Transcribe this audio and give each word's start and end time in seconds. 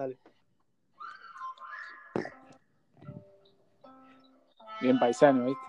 Dale. 0.00 0.16
Bien 4.80 4.98
paisano, 4.98 5.44
¿viste? 5.44 5.60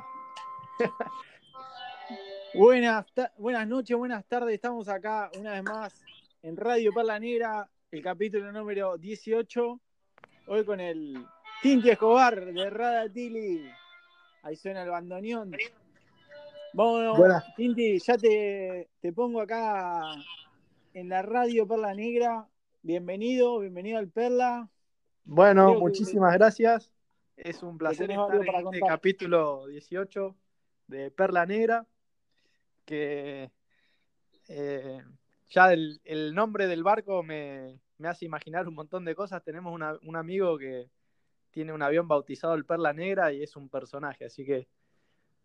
buenas, 2.53 3.05
buenas 3.37 3.67
noches, 3.67 3.97
buenas 3.97 4.23
tardes. 4.23 4.53
Estamos 4.55 4.87
acá 4.87 5.29
una 5.37 5.51
vez 5.51 5.63
más 5.63 6.01
en 6.43 6.55
Radio 6.55 6.93
Perla 6.93 7.19
Negra, 7.19 7.69
el 7.91 8.01
capítulo 8.01 8.53
número 8.53 8.97
18. 8.97 9.81
Hoy 10.47 10.63
con 10.63 10.79
el 10.79 11.27
Tinti 11.61 11.89
Escobar 11.89 12.53
de 12.53 12.69
Rada 12.69 13.09
Tili. 13.09 13.69
Ahí 14.43 14.55
suena 14.55 14.83
el 14.83 14.91
bandoneón. 14.91 15.51
Bueno, 16.71 17.17
Tinti, 17.57 17.99
ya 17.99 18.17
te, 18.17 18.91
te 19.01 19.11
pongo 19.11 19.41
acá 19.41 20.03
en 20.93 21.09
la 21.09 21.21
Radio 21.21 21.67
Perla 21.67 21.93
Negra. 21.93 22.47
Bienvenido, 22.83 23.59
bienvenido 23.59 23.99
al 23.99 24.09
Perla. 24.09 24.67
Bueno, 25.23 25.75
muchísimas 25.75 26.33
gracias. 26.33 26.91
Es 27.37 27.61
un 27.61 27.77
placer 27.77 28.09
estar 28.09 28.35
en 28.35 28.43
este 28.43 28.79
capítulo 28.79 29.67
18 29.67 30.35
de 30.87 31.11
Perla 31.11 31.45
Negra, 31.45 31.85
que 32.83 33.51
eh, 34.47 35.03
ya 35.49 35.73
el, 35.73 36.33
nombre 36.33 36.65
del 36.65 36.81
barco 36.81 37.21
me, 37.21 37.79
hace 38.03 38.25
imaginar 38.25 38.67
un 38.67 38.73
montón 38.73 39.05
de 39.05 39.13
cosas. 39.13 39.43
Tenemos 39.43 39.79
un 40.01 40.15
amigo 40.15 40.57
que 40.57 40.89
tiene 41.51 41.73
un 41.73 41.83
avión 41.83 42.07
bautizado 42.07 42.55
el 42.55 42.65
Perla 42.65 42.93
Negra 42.93 43.31
y 43.31 43.43
es 43.43 43.55
un 43.55 43.69
personaje, 43.69 44.25
así 44.25 44.43
que 44.43 44.67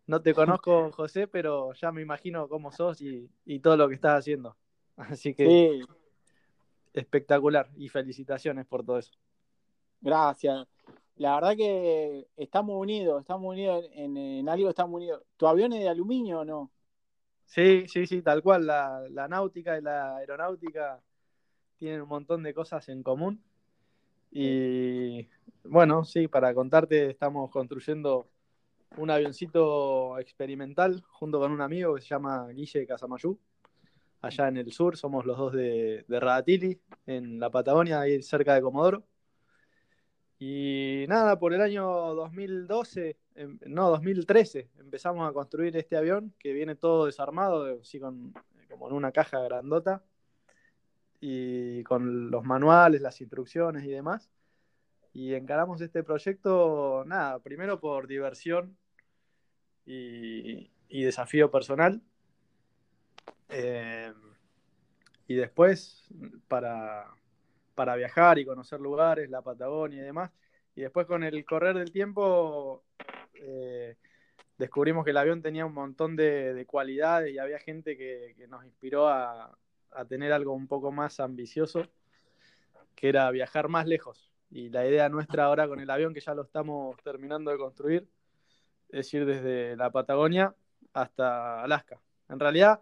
no 0.07 0.23
te 0.23 0.33
conozco, 0.33 0.91
José, 0.91 1.27
pero 1.27 1.73
ya 1.73 1.91
me 1.91 2.01
imagino 2.01 2.47
cómo 2.47 2.71
sos 2.71 2.99
y, 2.99 3.29
todo 3.61 3.77
lo 3.77 3.87
que 3.87 3.95
estás 3.95 4.17
haciendo. 4.17 4.57
Así 4.95 5.35
que 5.35 5.83
espectacular 6.99 7.69
y 7.75 7.89
felicitaciones 7.89 8.65
por 8.65 8.85
todo 8.85 8.99
eso. 8.99 9.13
Gracias 10.01 10.67
la 11.17 11.35
verdad 11.35 11.55
que 11.55 12.27
estamos 12.37 12.79
unidos, 12.79 13.21
estamos 13.21 13.51
unidos 13.51 13.85
en, 13.93 14.47
algo, 14.47 14.69
estamos 14.69 14.95
unidos. 14.95 15.23
¿Tu 15.35 15.47
avión 15.47 15.73
es 15.73 15.79
de 15.79 15.89
aluminio 15.89 16.41
o 16.41 16.45
no? 16.45 16.71
Sí, 17.45 17.85
sí, 17.87 18.05
sí, 18.05 18.21
tal 18.21 18.43
cual. 18.43 18.67
La, 18.67 19.27
náutica 19.27 19.77
y 19.77 19.81
la 19.81 20.17
aeronáutica 20.17 21.01
tienen 21.77 22.01
un 22.01 22.09
montón 22.09 22.43
de 22.43 22.53
cosas 22.53 22.87
en 22.89 23.01
común. 23.01 23.41
Y 24.31 25.27
bueno, 25.63 26.03
sí, 26.03 26.27
para 26.27 26.53
contarte, 26.53 27.09
estamos 27.09 27.49
construyendo 27.49 28.27
un 28.97 29.09
avioncito 29.09 30.19
experimental 30.19 31.03
junto 31.09 31.39
con 31.39 31.51
un 31.51 31.61
amigo 31.61 31.95
que 31.95 32.01
se 32.01 32.09
llama 32.09 32.47
Guille 32.49 32.85
Casamayú, 32.85 33.39
allá 34.21 34.47
en 34.47 34.57
el 34.57 34.71
sur. 34.71 34.97
Somos 34.97 35.25
los 35.25 35.37
dos 35.37 35.53
de, 35.53 36.05
de 36.07 36.19
Radatili, 36.19 36.81
en 37.05 37.39
la 37.39 37.49
Patagonia, 37.49 38.01
ahí 38.01 38.21
cerca 38.21 38.53
de 38.55 38.61
Comodoro. 38.61 39.03
Y 40.39 41.05
nada, 41.07 41.39
por 41.39 41.53
el 41.53 41.61
año 41.61 41.85
2012, 41.85 43.17
em, 43.35 43.59
no, 43.65 43.89
2013, 43.89 44.69
empezamos 44.79 45.27
a 45.27 45.33
construir 45.33 45.75
este 45.77 45.97
avión 45.97 46.33
que 46.39 46.53
viene 46.53 46.75
todo 46.75 47.07
desarmado, 47.07 47.79
así 47.81 47.99
con, 47.99 48.33
como 48.69 48.87
en 48.87 48.93
una 48.93 49.11
caja 49.11 49.39
grandota, 49.39 50.03
y 51.19 51.83
con 51.83 52.29
los 52.29 52.43
manuales, 52.43 53.01
las 53.01 53.19
instrucciones 53.21 53.83
y 53.85 53.89
demás. 53.89 54.29
Y 55.13 55.33
encaramos 55.33 55.81
este 55.81 56.03
proyecto, 56.03 57.03
nada, 57.07 57.39
primero 57.39 57.79
por 57.79 58.07
diversión 58.07 58.77
y, 59.85 60.69
desafío 60.89 61.49
personal. 61.49 62.01
Em, 63.59 64.13
y 65.27 65.33
después 65.33 66.07
para, 66.47 67.07
para 67.73 67.95
viajar 67.95 68.37
y 68.37 68.45
conocer 68.45 68.79
lugares, 68.79 69.31
la 69.31 69.41
Patagonia 69.41 70.03
y 70.03 70.05
demás. 70.05 70.31
Y 70.75 70.81
después 70.81 71.07
con 71.07 71.23
el 71.23 71.43
correr 71.43 71.75
del 71.75 71.91
tiempo 71.91 72.83
eh, 73.33 73.95
descubrimos 74.59 75.03
que 75.03 75.09
el 75.09 75.17
avión 75.17 75.41
tenía 75.41 75.65
un 75.65 75.73
montón 75.73 76.15
de, 76.15 76.65
cualidades 76.67 77.33
y 77.33 77.39
había 77.39 77.57
gente 77.57 77.97
que, 77.97 78.35
nos 78.47 78.63
inspiró 78.63 79.07
a, 79.07 79.57
tener 80.07 80.31
algo 80.33 80.53
un 80.53 80.67
poco 80.67 80.91
más 80.91 81.19
ambicioso, 81.19 81.81
que 82.95 83.09
era 83.09 83.31
viajar 83.31 83.69
más 83.69 83.87
lejos. 83.87 84.31
Y 84.51 84.69
la 84.69 84.87
idea 84.87 85.09
nuestra 85.09 85.45
ahora 85.45 85.67
con 85.67 85.79
el 85.79 85.89
avión, 85.89 86.13
que 86.13 86.21
ya 86.21 86.35
lo 86.35 86.43
estamos 86.43 86.95
terminando 87.03 87.49
de 87.49 87.57
construir, 87.57 88.07
es 88.89 89.11
ir 89.15 89.25
desde 89.25 89.75
la 89.75 89.89
Patagonia 89.89 90.53
hasta 90.93 91.63
Alaska. 91.63 91.99
En 92.29 92.39
realidad, 92.39 92.81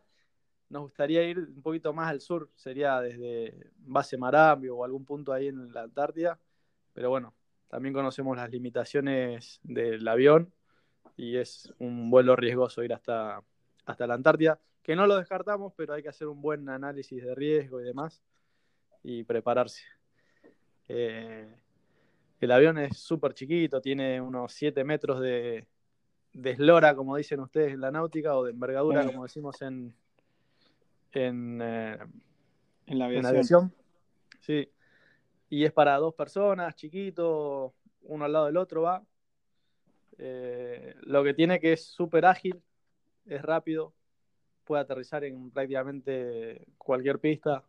nos 0.69 0.83
gustaría 0.83 1.23
ir 1.23 1.39
un 1.39 1.61
poquito 1.61 1.93
más 1.93 2.09
al 2.09 2.21
sur, 2.21 2.49
sería 2.55 2.99
desde 3.01 3.71
base 3.77 4.17
Marambio 4.17 4.77
o 4.77 4.83
algún 4.83 5.05
punto 5.05 5.31
ahí 5.31 5.47
en 5.47 5.71
la 5.71 5.83
Antártida, 5.83 6.39
pero 6.93 7.09
bueno, 7.09 7.33
también 7.67 7.93
conocemos 7.93 8.35
las 8.37 8.49
limitaciones 8.49 9.59
del 9.63 10.07
avión 10.07 10.53
y 11.17 11.37
es 11.37 11.73
un 11.79 12.09
vuelo 12.09 12.35
riesgoso 12.35 12.83
ir 12.83 12.93
hasta, 12.93 13.41
hasta 13.85 14.07
la 14.07 14.15
Antártida, 14.15 14.59
que 14.81 14.95
no 14.95 15.07
lo 15.07 15.17
descartamos, 15.17 15.73
pero 15.75 15.93
hay 15.93 16.03
que 16.03 16.09
hacer 16.09 16.27
un 16.27 16.41
buen 16.41 16.67
análisis 16.69 17.23
de 17.23 17.35
riesgo 17.35 17.81
y 17.81 17.83
demás 17.83 18.21
y 19.03 19.23
prepararse. 19.23 19.83
Eh, 20.87 21.55
el 22.39 22.51
avión 22.51 22.77
es 22.77 22.97
súper 22.97 23.33
chiquito, 23.33 23.81
tiene 23.81 24.19
unos 24.19 24.53
7 24.53 24.83
metros 24.83 25.19
de, 25.19 25.67
de 26.33 26.51
eslora, 26.51 26.95
como 26.95 27.15
dicen 27.15 27.39
ustedes 27.39 27.73
en 27.73 27.81
la 27.81 27.91
náutica, 27.91 28.35
o 28.35 28.43
de 28.43 28.51
envergadura, 28.51 29.05
como 29.05 29.23
decimos 29.23 29.61
en, 29.61 29.95
en, 31.15 31.59
eh, 31.61 31.97
en 32.87 32.99
la 32.99 33.05
aviación. 33.05 33.73
Sí. 34.41 34.69
Y 35.49 35.63
es 35.63 35.71
para 35.71 35.97
dos 35.97 36.13
personas, 36.13 36.75
chiquito, 36.75 37.73
uno 38.03 38.25
al 38.25 38.33
lado 38.33 38.45
del 38.45 38.57
otro 38.57 38.83
va. 38.83 39.03
Eh, 40.17 40.95
lo 41.01 41.23
que 41.23 41.33
tiene 41.33 41.59
que 41.59 41.73
es 41.73 41.85
súper 41.85 42.25
ágil, 42.25 42.61
es 43.25 43.41
rápido, 43.41 43.93
puede 44.63 44.81
aterrizar 44.81 45.23
en 45.23 45.51
prácticamente 45.51 46.67
cualquier 46.77 47.19
pista, 47.19 47.63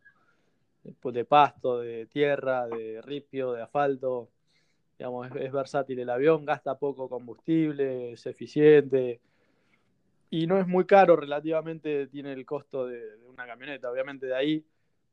pues 1.01 1.15
de 1.15 1.25
pasto, 1.25 1.81
de 1.81 2.07
tierra, 2.07 2.67
de 2.67 3.01
ripio, 3.03 3.53
de 3.53 3.63
asfalto. 3.63 4.31
Digamos, 4.99 5.28
es 5.37 5.53
versátil 5.53 5.99
el 5.99 6.09
avión, 6.09 6.45
gasta 6.45 6.78
poco 6.78 7.09
combustible, 7.09 8.13
es 8.13 8.27
eficiente, 8.27 9.21
y 10.31 10.47
no 10.47 10.59
es 10.59 10.67
muy 10.67 10.87
caro 10.87 11.17
relativamente, 11.17 12.07
tiene 12.09 12.33
el 12.33 12.45
costo 12.45 12.87
de, 12.87 13.17
una 13.29 13.47
camioneta. 13.47 13.91
Obviamente 13.91 14.27
de 14.27 14.35
ahí 14.35 14.65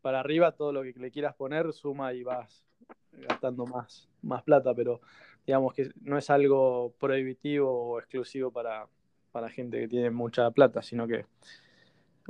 para 0.02 0.20
arriba 0.20 0.52
todo 0.54 0.74
lo 0.74 0.84
que 0.84 0.94
le 0.98 1.12
quieras 1.12 1.36
poner 1.36 1.72
suma 1.74 2.14
y 2.14 2.24
vas 2.24 2.66
gastando 3.12 3.66
más, 3.66 4.10
más 4.22 4.44
plata, 4.44 4.74
pero 4.74 5.02
digamos 5.46 5.74
que 5.74 5.92
no 6.02 6.18
es 6.18 6.30
algo 6.30 6.94
prohibitivo 7.00 7.70
o 7.72 8.00
exclusivo 8.00 8.52
para, 8.52 8.88
para 9.32 9.50
gente 9.50 9.80
que 9.80 9.88
tiene 9.88 10.10
mucha 10.10 10.50
plata, 10.52 10.82
sino 10.82 11.08
que 11.08 11.26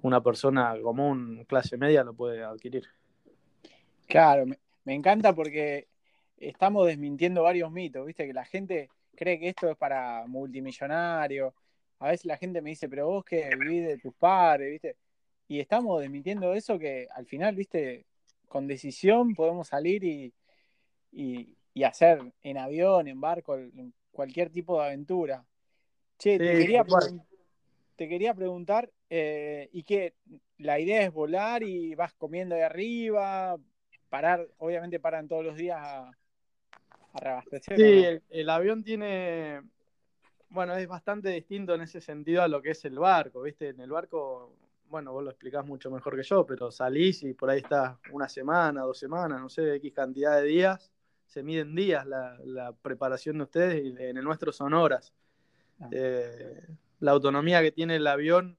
una 0.02 0.22
persona 0.22 0.76
común, 0.82 1.46
clase 1.48 1.78
media, 1.78 2.04
lo 2.04 2.14
puede 2.14 2.44
adquirir. 2.44 2.86
Claro, 4.08 4.46
me, 4.46 4.60
me 4.84 4.94
encanta 4.94 5.34
porque 5.34 5.88
estamos 6.38 6.88
desmintiendo 6.88 7.44
varios 7.44 7.72
mitos, 7.72 8.06
viste, 8.06 8.28
que 8.28 8.34
la 8.34 8.46
gente 8.46 8.90
cree 9.16 9.40
que 9.40 9.50
esto 9.50 9.70
es 9.70 9.78
para 9.78 10.26
multimillonarios, 10.28 11.54
a 12.04 12.12
veces 12.12 12.26
la 12.26 12.38
gente 12.38 12.62
me 12.62 12.72
dice, 12.72 12.90
pero 12.90 13.08
vos 13.08 13.24
que 13.24 13.50
vivís 13.58 13.88
de 13.88 13.98
tus 13.98 14.14
padres, 14.14 14.72
¿viste? 14.72 14.98
Y 15.48 15.62
estamos 15.62 16.02
desmintiendo 16.02 16.54
eso 16.54 16.78
que 16.78 17.08
al 17.16 17.26
final, 17.26 17.56
¿viste? 17.56 18.06
Con 18.50 18.68
decisión 18.68 19.34
podemos 19.34 19.70
salir 19.70 20.04
y, 20.04 20.34
y, 21.14 21.84
hacer 21.84 22.20
en 22.42 22.58
avión, 22.58 23.08
en 23.08 23.22
barco, 23.22 23.56
en 23.56 23.94
cualquier 24.12 24.50
tipo 24.50 24.78
de 24.78 24.88
aventura. 24.88 25.46
Che, 26.18 26.38
te, 26.38 26.52
quería 26.58 26.84
te, 27.96 28.10
quería 28.10 28.34
preguntar, 28.34 28.92
eh, 29.10 29.70
¿y 29.72 29.84
qué? 29.84 30.14
¿La 30.58 30.82
idea 30.82 31.04
es 31.04 31.14
volar 31.14 31.64
y 31.64 31.96
vas 31.96 32.14
comiendo 32.16 32.54
de 32.54 32.64
arriba? 32.64 33.58
Parar, 34.10 34.46
obviamente 34.58 35.00
paran 35.00 35.30
todos 35.30 35.46
los 35.46 35.56
días 35.56 35.80
a, 35.82 36.12
a 37.14 37.20
reabastecer. 37.20 37.78
Sí, 37.78 38.22
el, 38.30 38.50
avión 38.50 38.84
tiene 38.84 39.62
bueno, 40.54 40.76
es 40.76 40.88
bastante 40.88 41.30
distinto 41.30 41.74
en 41.74 41.82
ese 41.82 42.00
sentido 42.00 42.44
a 42.44 42.48
lo 42.48 42.62
que 42.62 42.72
es 42.72 42.86
el 42.86 43.00
barco, 43.00 43.42
¿viste? 43.42 43.70
En 43.70 43.80
el 43.80 43.90
barco, 43.90 44.56
bueno, 44.88 45.12
vos 45.12 45.24
lo 45.24 45.32
explicás 45.32 45.66
mucho 45.66 45.90
mejor 45.90 46.16
que 46.16 46.22
yo, 46.22 46.46
pero 46.46 46.70
salís 46.70 47.24
y 47.24 47.34
por 47.34 47.50
ahí 47.50 47.58
estás 47.58 47.98
una 48.12 48.30
semana, 48.30 48.82
dos 48.82 49.00
semanas, 49.00 49.42
no 49.42 49.50
sé, 49.50 49.76
X 49.76 49.94
cantidad 49.94 50.40
de 50.40 50.44
días, 50.44 50.92
se 51.26 51.42
miden 51.42 51.74
días 51.74 52.06
la, 52.06 52.72
preparación 52.84 53.40
de 53.40 53.44
ustedes 53.46 53.84
y 53.84 54.04
en 54.04 54.16
el 54.16 54.24
nuestro 54.24 54.52
son 54.52 54.76
horas. 54.76 55.12
Ah. 55.80 55.90
Eh, 55.92 56.68
la 57.00 57.12
autonomía 57.12 57.64
que 57.64 57.72
tiene 57.72 57.96
el 57.96 58.06
avión, 58.06 58.56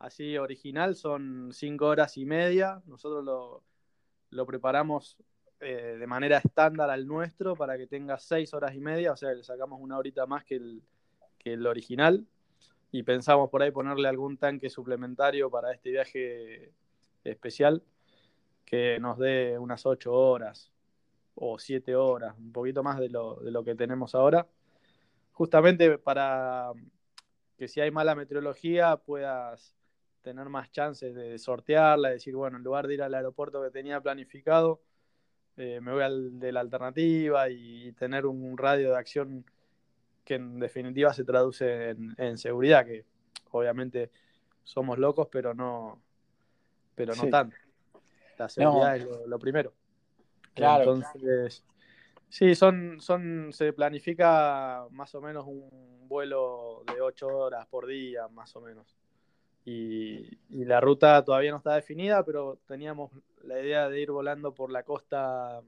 así 0.00 0.36
original, 0.36 0.96
son 0.96 1.50
cinco 1.52 1.86
horas 1.86 2.16
y 2.16 2.26
media. 2.26 2.82
Nosotros 2.86 3.24
lo, 4.30 4.46
preparamos 4.46 5.16
eh, 5.60 5.96
de 5.96 6.06
manera 6.08 6.38
estándar 6.38 6.90
al 6.90 7.06
nuestro 7.06 7.54
para 7.54 7.78
que 7.78 7.86
tenga 7.86 8.18
seis 8.18 8.52
horas 8.52 8.74
y 8.74 8.80
media, 8.80 9.12
o 9.12 9.16
sea, 9.16 9.32
le 9.32 9.44
sacamos 9.44 9.80
una 9.80 9.96
horita 9.96 10.26
más 10.26 10.44
que 10.44 10.56
el, 10.56 10.82
el 11.52 11.66
original 11.66 12.26
y 12.92 13.02
pensamos 13.02 13.50
por 13.50 13.62
ahí 13.62 13.70
ponerle 13.70 14.08
algún 14.08 14.36
tanque 14.38 14.70
suplementario 14.70 15.50
para 15.50 15.72
este 15.72 15.90
viaje 15.90 16.72
especial 17.24 17.82
que 18.64 18.98
nos 19.00 19.18
dé 19.18 19.58
unas 19.58 19.86
8 19.86 20.12
horas, 20.12 20.72
o 21.36 21.58
siete 21.58 21.94
horas, 21.94 22.34
un 22.38 22.52
poquito 22.52 22.82
más 22.82 22.98
de 22.98 23.10
lo, 23.10 23.36
de 23.36 23.50
lo 23.50 23.62
que 23.62 23.74
tenemos 23.74 24.14
ahora, 24.14 24.48
justamente 25.32 25.98
para 25.98 26.72
que 27.56 27.68
si 27.68 27.80
hay 27.80 27.90
mala 27.90 28.14
meteorología 28.14 28.96
puedas 28.96 29.74
tener 30.22 30.48
más 30.48 30.72
chances 30.72 31.14
de 31.14 31.38
sortearla, 31.38 32.10
decir, 32.10 32.34
bueno, 32.34 32.56
en 32.56 32.64
lugar 32.64 32.86
de 32.86 32.94
ir 32.94 33.02
al 33.02 33.14
aeropuerto 33.14 33.62
que 33.62 33.70
tenía 33.70 34.00
planificado, 34.00 34.80
eh, 35.56 35.80
me 35.80 35.92
voy 35.92 36.02
al 36.02 36.38
de 36.38 36.52
la 36.52 36.60
alternativa 36.60 37.48
y 37.50 37.92
tener 37.92 38.26
un 38.26 38.58
radio 38.58 38.90
de 38.90 38.96
acción 38.98 39.44
que 40.26 40.34
en 40.34 40.58
definitiva 40.58 41.14
se 41.14 41.24
traduce 41.24 41.90
en, 42.18 42.36
seguridad, 42.36 42.84
que 42.84 43.06
obviamente 43.52 44.10
somos 44.64 44.98
locos, 44.98 45.28
pero 45.30 45.54
no, 45.54 46.02
pero 46.96 47.14
no 47.14 47.28
tanto. 47.28 47.56
La 48.36 48.48
seguridad 48.48 48.96
es 48.96 49.06
lo, 49.26 49.38
primero. 49.38 49.72
Claro. 50.52 50.94
Entonces, 50.94 51.64
sí, 52.28 52.56
son, 52.56 53.00
son, 53.00 53.52
se 53.52 53.72
planifica 53.72 54.86
más 54.90 55.14
o 55.14 55.20
menos 55.20 55.46
un 55.46 56.08
vuelo 56.08 56.82
de 56.92 57.00
ocho 57.00 57.28
horas 57.28 57.64
por 57.68 57.86
día, 57.86 58.26
más 58.26 58.54
o 58.56 58.60
menos. 58.60 58.96
Y, 59.64 60.38
la 60.48 60.80
ruta 60.80 61.24
todavía 61.24 61.52
no 61.52 61.58
está 61.58 61.74
definida, 61.74 62.24
pero 62.24 62.58
teníamos 62.66 63.12
la 63.42 63.60
idea 63.60 63.88
de 63.88 64.00
ir 64.00 64.10
volando 64.10 64.52
por 64.54 64.72
la 64.72 64.82
costa 64.82 65.62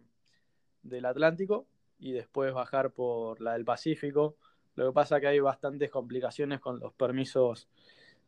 del 0.82 1.04
Atlántico 1.04 1.66
y 2.00 2.12
después 2.12 2.52
bajar 2.52 2.90
por 2.90 3.40
la 3.40 3.52
del 3.52 3.64
Pacífico. 3.64 4.36
Lo 4.78 4.86
que 4.86 4.92
pasa 4.92 5.16
es 5.16 5.22
que 5.22 5.26
hay 5.26 5.40
bastantes 5.40 5.90
complicaciones 5.90 6.60
con 6.60 6.78
los 6.78 6.92
permisos 6.92 7.68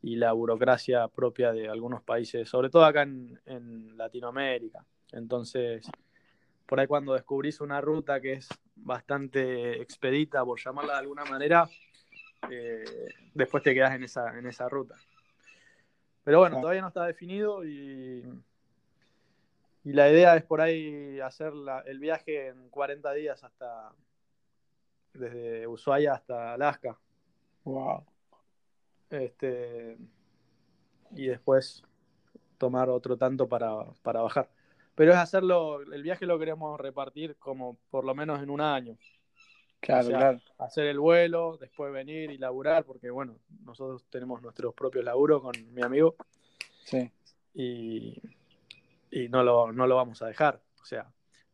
y 0.01 0.17
la 0.17 0.33
burocracia 0.33 1.07
propia 1.07 1.53
de 1.53 1.69
algunos 1.69 2.03
países, 2.03 2.49
sobre 2.49 2.69
todo 2.69 2.83
acá 2.83 3.03
en, 3.03 3.95
Latinoamérica. 3.95 4.85
Entonces, 5.13 5.89
por 6.65 6.77
ahí 6.77 6.87
cuando 6.87 7.13
descubrís 7.13 7.61
una 7.61 7.79
ruta 7.79 8.19
que 8.19 8.33
es 8.33 8.49
bastante 8.75 9.81
expedita, 9.81 10.43
por 10.43 10.59
llamarla 10.59 10.95
de 10.95 10.99
alguna 10.99 11.23
manera, 11.23 11.69
eh, 12.49 12.83
después 13.33 13.63
te 13.63 13.73
quedas 13.73 13.95
en 13.95 14.03
esa, 14.03 14.37
en 14.37 14.45
esa 14.45 14.67
ruta. 14.67 14.95
Pero 16.25 16.39
bueno, 16.39 16.59
todavía 16.59 16.81
no 16.81 16.89
está 16.89 17.05
definido 17.05 17.63
y, 17.63 18.25
y 19.85 19.93
la 19.93 20.11
idea 20.11 20.35
es 20.35 20.43
por 20.43 20.59
ahí 20.59 21.17
hacer 21.21 21.53
el 21.85 21.99
viaje 21.99 22.47
en 22.47 22.67
40 22.67 23.13
días 23.13 23.41
hasta 23.41 23.93
desde 25.13 25.67
Ushuaia 25.67 26.13
hasta 26.13 26.53
Alaska. 26.53 26.97
Wow. 27.63 28.05
Este, 29.09 29.97
y 31.11 31.27
después 31.27 31.83
tomar 32.57 32.89
otro 32.89 33.17
tanto 33.17 33.47
para, 33.47 33.85
para 34.01 34.21
bajar. 34.21 34.49
Pero 34.95 35.11
es 35.11 35.17
hacerlo, 35.17 35.81
el 35.81 36.03
viaje 36.03 36.25
lo 36.25 36.37
queremos 36.37 36.79
repartir 36.79 37.35
como 37.37 37.77
por 37.89 38.05
lo 38.05 38.13
menos 38.13 38.41
en 38.41 38.49
un 38.49 38.61
año. 38.61 38.97
Claro, 39.79 40.09
claro. 40.09 40.39
Hacer 40.59 40.85
el 40.85 40.99
vuelo, 40.99 41.57
después 41.57 41.91
venir 41.91 42.29
y 42.29 42.37
laburar, 42.37 42.85
porque 42.85 43.09
bueno, 43.09 43.39
nosotros 43.65 44.05
tenemos 44.11 44.41
nuestros 44.41 44.75
propios 44.75 45.03
laburos 45.03 45.41
con 45.41 45.53
mi 45.73 45.81
amigo. 45.81 46.15
Sí. 46.83 47.11
Y, 47.55 48.21
y 49.09 49.27
no, 49.29 49.43
lo, 49.43 49.71
no 49.71 49.87
lo 49.87 49.95
vamos 49.95 50.21
a 50.21 50.27
dejar. 50.27 50.61
O 50.81 50.85
sea, 50.85 51.11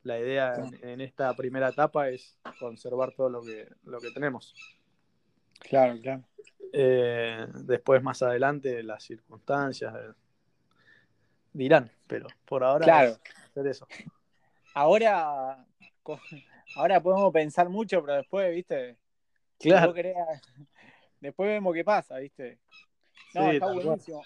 la 0.07 0.19
idea 0.19 0.53
en, 0.81 1.01
esta 1.01 1.33
primera 1.35 1.69
etapa 1.69 2.09
es 2.09 2.37
conservar 2.59 3.13
todo 3.13 3.29
lo 3.29 3.43
que, 3.43 3.67
lo 3.83 3.99
que 3.99 4.11
tenemos. 4.11 4.55
Claro, 5.59 5.99
claro. 6.01 6.23
Eh, 6.73 7.47
después, 7.63 8.01
más 8.01 8.21
adelante, 8.21 8.83
las 8.83 9.03
circunstancias 9.03 9.93
eh, 9.95 10.13
dirán, 11.53 11.91
pero 12.07 12.27
por 12.45 12.63
ahora 12.63 12.85
claro. 12.85 13.17
hacer 13.49 13.67
eso. 13.67 13.87
Ahora, 14.73 15.65
ahora 16.75 17.01
podemos 17.01 17.33
pensar 17.33 17.69
mucho, 17.69 18.01
pero 18.01 18.17
después, 18.17 18.53
viste, 18.53 18.97
claro. 19.59 19.93
después 21.19 21.49
vemos 21.49 21.73
qué 21.73 21.83
pasa, 21.83 22.17
viste. 22.19 22.59
No, 23.33 23.51
está 23.51 23.71
buenísimo. 23.73 24.21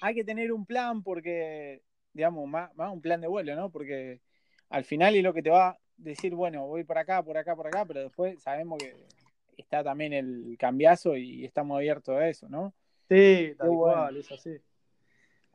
Hay 0.00 0.14
que 0.14 0.24
tener 0.24 0.52
un 0.52 0.64
plan 0.64 1.02
porque, 1.02 1.82
digamos, 2.12 2.48
más, 2.48 2.70
un 2.76 3.00
plan 3.00 3.20
de 3.20 3.26
vuelo, 3.26 3.56
¿no? 3.56 3.70
Porque 3.70 4.20
al 4.70 4.84
final 4.84 5.16
es 5.16 5.22
lo 5.22 5.32
que 5.34 5.42
te 5.42 5.50
va 5.50 5.70
a 5.70 5.78
decir, 5.96 6.34
bueno, 6.34 6.66
voy 6.66 6.84
por 6.84 6.98
acá, 6.98 7.22
por 7.22 7.36
acá, 7.36 7.56
por 7.56 7.66
acá, 7.66 7.84
pero 7.84 8.00
después 8.00 8.40
sabemos 8.42 8.78
que 8.78 8.94
está 9.56 9.82
también 9.82 10.12
el 10.12 10.56
cambiazo 10.58 11.16
y 11.16 11.44
estamos 11.44 11.76
abiertos 11.76 12.16
a 12.16 12.28
eso, 12.28 12.48
¿no? 12.48 12.72
Sí, 13.08 13.54
tal 13.56 13.68
cual, 13.68 14.16
es 14.16 14.30
así. 14.30 14.56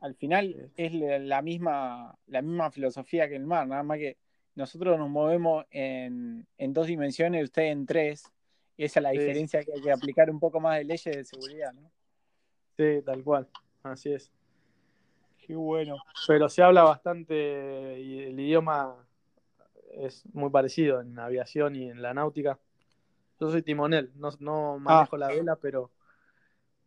Al 0.00 0.14
final 0.14 0.70
es 0.76 0.92
la 0.92 1.40
misma, 1.40 2.18
la 2.26 2.42
misma 2.42 2.70
filosofía 2.70 3.28
que 3.28 3.36
el 3.36 3.46
mar, 3.46 3.66
nada 3.66 3.82
más 3.82 3.98
que 3.98 4.18
nosotros 4.54 4.98
nos 4.98 5.08
movemos 5.08 5.64
en, 5.70 6.46
dos 6.58 6.86
dimensiones, 6.86 7.44
usted 7.44 7.64
en 7.64 7.86
tres, 7.86 8.24
y 8.76 8.84
esa 8.84 9.00
es 9.00 9.02
la 9.04 9.10
diferencia 9.10 9.62
que 9.64 9.72
hay 9.72 9.80
que 9.80 9.92
aplicar 9.92 10.30
un 10.30 10.40
poco 10.40 10.60
más 10.60 10.78
de 10.78 10.84
leyes 10.84 11.16
de 11.16 11.24
seguridad, 11.24 11.72
¿no? 11.72 11.90
Sí, 12.76 13.00
tal 13.04 13.22
cual, 13.22 13.48
así 13.82 14.12
es. 14.12 14.30
Qué 15.46 15.54
bueno. 15.54 15.96
Pero 16.26 16.48
se 16.48 16.62
habla 16.62 16.84
bastante 16.84 18.00
y 18.00 18.22
el 18.24 18.40
idioma 18.40 18.96
es 19.92 20.24
muy 20.32 20.50
parecido 20.50 21.00
en 21.00 21.18
aviación 21.18 21.76
y 21.76 21.90
en 21.90 22.00
la 22.00 22.14
náutica. 22.14 22.58
Yo 23.38 23.50
soy 23.50 23.62
timonel, 23.62 24.10
no, 24.16 24.30
no 24.40 24.78
manejo 24.78 25.16
ah. 25.16 25.18
la 25.18 25.28
vela, 25.28 25.56
pero, 25.56 25.90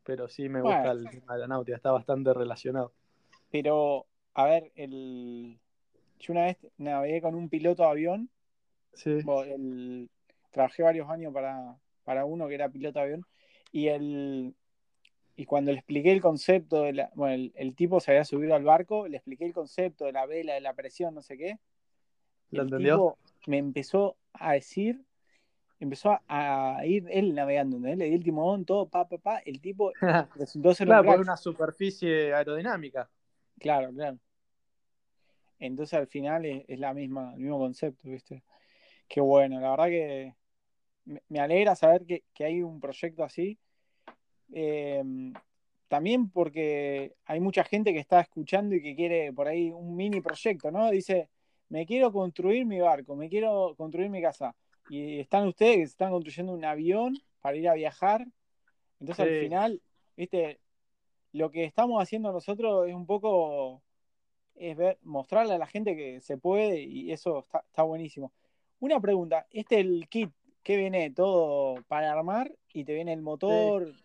pero 0.04 0.28
sí 0.28 0.50
me 0.50 0.62
gusta 0.62 0.92
el 0.92 1.10
tema 1.10 1.34
de 1.34 1.40
la 1.40 1.48
náutica, 1.48 1.78
está 1.78 1.92
bastante 1.92 2.34
relacionado. 2.34 2.94
Pero, 3.52 4.08
a 4.34 4.46
ver, 4.46 4.72
el, 4.76 5.60
yo 6.20 6.34
una 6.34 6.46
vez 6.46 6.58
navegué 6.78 7.22
con 7.22 7.36
un 7.36 7.50
piloto 7.50 7.84
de 7.84 7.90
avión. 7.90 8.30
Sí. 8.94 9.20
trabajé 10.50 10.82
varios 10.82 11.08
años 11.10 11.32
para, 11.32 11.78
para 12.04 12.26
uno 12.26 12.48
que 12.48 12.56
era 12.56 12.70
piloto 12.70 12.98
de 13.00 13.06
avión. 13.06 13.26
Y 13.72 13.90
el, 13.90 14.56
y 15.38 15.46
cuando 15.46 15.72
le 15.72 15.78
expliqué 15.78 16.12
el 16.12 16.20
concepto 16.20 16.82
de 16.82 16.94
la, 16.94 17.12
bueno, 17.14 17.52
el, 17.56 17.76
tipo 17.76 18.00
se 18.00 18.12
había 18.12 18.26
subido 18.26 18.56
al 18.56 18.64
barco, 18.64 19.08
le 19.08 19.18
expliqué 19.18 19.46
el 19.46 19.54
concepto 19.54 20.06
de 20.06 20.12
la 20.12 20.26
vela, 20.26 20.56
de 20.56 20.62
la 20.62 20.74
presión, 20.74 21.14
no 21.14 21.22
sé 21.22 21.38
qué. 21.38 21.60
¿Lo 22.50 22.64
entendió? 22.64 23.18
me 23.46 23.60
empezó 23.60 24.18
a 24.34 24.54
decir, 24.54 25.02
empezó 25.80 26.20
a, 26.28 26.82
ir 26.86 27.06
él 27.10 27.36
navegando, 27.36 27.78
le 27.80 28.06
di 28.06 28.16
el 28.16 28.24
timón, 28.24 28.66
todo, 28.66 28.90
pa, 28.90 29.08
pa, 29.08 29.18
pa, 29.20 29.38
el 29.40 29.62
tipo 29.62 29.94
resultó 30.36 30.74
ser 30.74 30.88
claro, 30.88 31.22
una 31.22 31.38
superficie 31.38 32.34
aerodinámica. 32.34 33.10
Claro, 33.60 33.94
claro. 33.94 34.18
Entonces 35.60 35.94
al 35.98 36.08
final 36.08 36.46
es, 36.46 36.80
la 36.80 36.94
misma, 36.94 37.34
el 37.36 37.42
mismo 37.42 37.60
concepto, 37.60 38.10
¿viste? 38.10 38.44
Qué 39.08 39.22
bueno, 39.22 39.60
la 39.60 39.70
verdad 39.72 39.86
que 39.86 40.36
me, 41.30 41.40
alegra 41.40 41.76
saber 41.76 42.06
que, 42.06 42.24
hay 42.44 42.62
un 42.62 42.80
proyecto 42.80 43.24
así. 43.24 43.58
Em, 44.52 45.34
también 45.88 46.30
porque 46.30 47.14
hay 47.26 47.40
mucha 47.40 47.64
gente 47.64 47.94
que 47.94 48.00
está 48.00 48.20
escuchando 48.22 48.76
y 48.76 48.82
que 48.82 48.96
quiere 48.96 49.32
por 49.34 49.48
ahí 49.48 49.72
un 49.72 49.96
mini 49.96 50.22
proyecto, 50.22 50.72
¿no? 50.72 50.90
Dice, 50.92 51.30
me 51.70 51.86
quiero 51.86 52.12
construir 52.12 52.66
mi 52.66 52.80
barco, 52.80 53.16
me 53.16 53.30
quiero 53.30 53.76
construir 53.78 54.10
mi 54.10 54.22
casa. 54.22 54.56
Y 54.90 55.20
están 55.20 55.48
ustedes 55.48 55.76
que 55.78 55.84
están 55.84 56.12
construyendo 56.12 56.54
un 56.54 56.66
avión 56.66 57.18
para 57.42 57.58
ir 57.58 57.68
a 57.70 57.74
viajar. 57.74 58.26
Entonces 59.00 59.26
al 59.26 59.40
final, 59.40 59.82
viste, 60.16 60.60
lo 61.34 61.52
que 61.52 61.64
estamos 61.64 62.02
haciendo 62.02 62.32
nosotros 62.32 62.88
es 62.88 62.96
un 62.96 63.06
poco 63.06 63.82
es 64.56 64.76
ver, 64.76 64.98
mostrarle 65.04 65.54
a 65.54 65.58
la 65.58 65.68
gente 65.68 65.96
que 65.96 66.20
se 66.22 66.38
puede 66.38 66.82
y 66.82 67.12
eso 67.12 67.46
está, 67.54 67.84
buenísimo. 67.84 68.34
Una 68.80 69.00
pregunta, 69.00 69.46
este 69.52 69.80
el 69.80 70.08
kit 70.10 70.32
que 70.64 70.78
viene 70.78 71.12
todo 71.12 71.76
para 71.88 72.12
armar 72.12 72.52
y 72.74 72.84
te 72.84 72.94
viene 72.94 73.14
el 73.14 73.22
motor, 73.22 73.94
sí. 73.94 74.04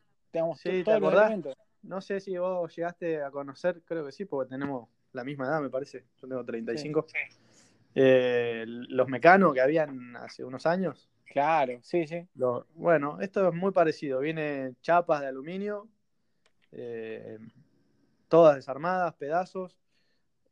Todos 0.85 1.01
los 1.01 1.12
elementos. 1.12 1.57
No 1.83 2.01
sé 2.01 2.21
si 2.21 2.37
vos 2.39 2.75
llegaste 2.75 3.23
a 3.23 3.31
conocer, 3.31 3.83
creo 3.85 4.05
que 4.05 4.12
sí, 4.12 4.25
porque 4.25 4.51
tenemos 4.51 4.89
la 5.12 5.25
misma 5.25 5.47
edad, 5.47 5.61
me 5.61 5.71
parece. 5.71 6.05
Yo 6.21 6.29
tengo 6.29 6.45
35. 6.45 7.07
Eh, 7.95 8.65
los 8.67 9.09
mecanos 9.09 9.53
que 9.53 9.61
habían 9.61 10.17
hace 10.17 10.45
unos 10.45 10.65
años. 10.67 11.11
Claro, 11.27 11.79
sí, 11.83 12.07
sí. 12.07 12.29
bueno, 12.75 13.19
esto 13.21 13.49
es 13.49 13.55
muy 13.55 13.73
parecido. 13.73 14.21
Viene 14.21 14.75
chapas 14.83 15.23
de 15.23 15.29
aluminio, 15.29 15.89
eh, 16.73 17.39
todas 18.29 18.57
desarmadas, 18.57 19.15
pedazos. 19.15 19.79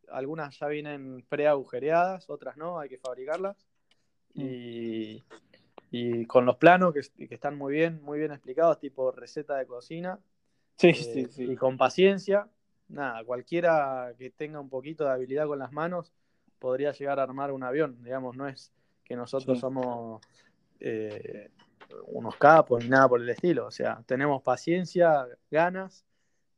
Algunas 0.09 0.59
ya 0.59 0.67
vienen 0.67 1.25
preagujereadas, 1.29 2.29
otras 2.31 2.57
no, 2.57 2.81
hay 2.81 2.89
que 2.89 2.99
fabricarlas. 2.99 3.57
Mm. 4.35 4.43
Y, 4.43 5.25
y, 5.91 6.27
con 6.27 6.47
los 6.47 6.57
planos 6.57 6.95
que, 6.95 7.27
que, 7.27 7.35
están 7.35 7.57
muy 7.59 7.75
bien, 7.75 8.01
muy 8.03 8.19
bien 8.19 8.33
explicados, 8.33 8.79
tipo 8.79 9.11
receta 9.11 9.57
de 9.57 9.67
cocina. 9.67 10.19
Sí, 10.77 10.89
eh, 10.89 10.95
sí, 10.95 11.27
sí. 11.31 11.45
Y 11.51 11.57
con 11.57 11.77
paciencia. 11.77 12.49
Nada, 12.89 13.25
cualquiera 13.25 14.15
que 14.19 14.31
tenga 14.31 14.61
un 14.61 14.69
poquito 14.69 15.05
de 15.05 15.11
habilidad 15.11 15.47
con 15.47 15.59
las 15.59 15.73
manos 15.73 16.13
podría 16.59 16.93
llegar 16.93 17.21
a 17.21 17.25
armar 17.25 17.53
un 17.53 17.63
avión. 17.63 18.03
Digamos, 18.03 18.37
no 18.37 18.49
es 18.49 18.73
que 19.05 19.17
nosotros 19.17 19.59
somos 19.59 20.21
eh, 20.81 21.51
unos 22.07 22.37
capos 22.37 22.83
ni 22.83 22.91
nada 22.91 23.09
por 23.09 23.21
el 23.21 23.29
estilo. 23.29 23.67
O 23.67 23.71
sea, 23.71 24.03
tenemos 24.07 24.43
paciencia, 24.43 25.27
ganas 25.51 26.05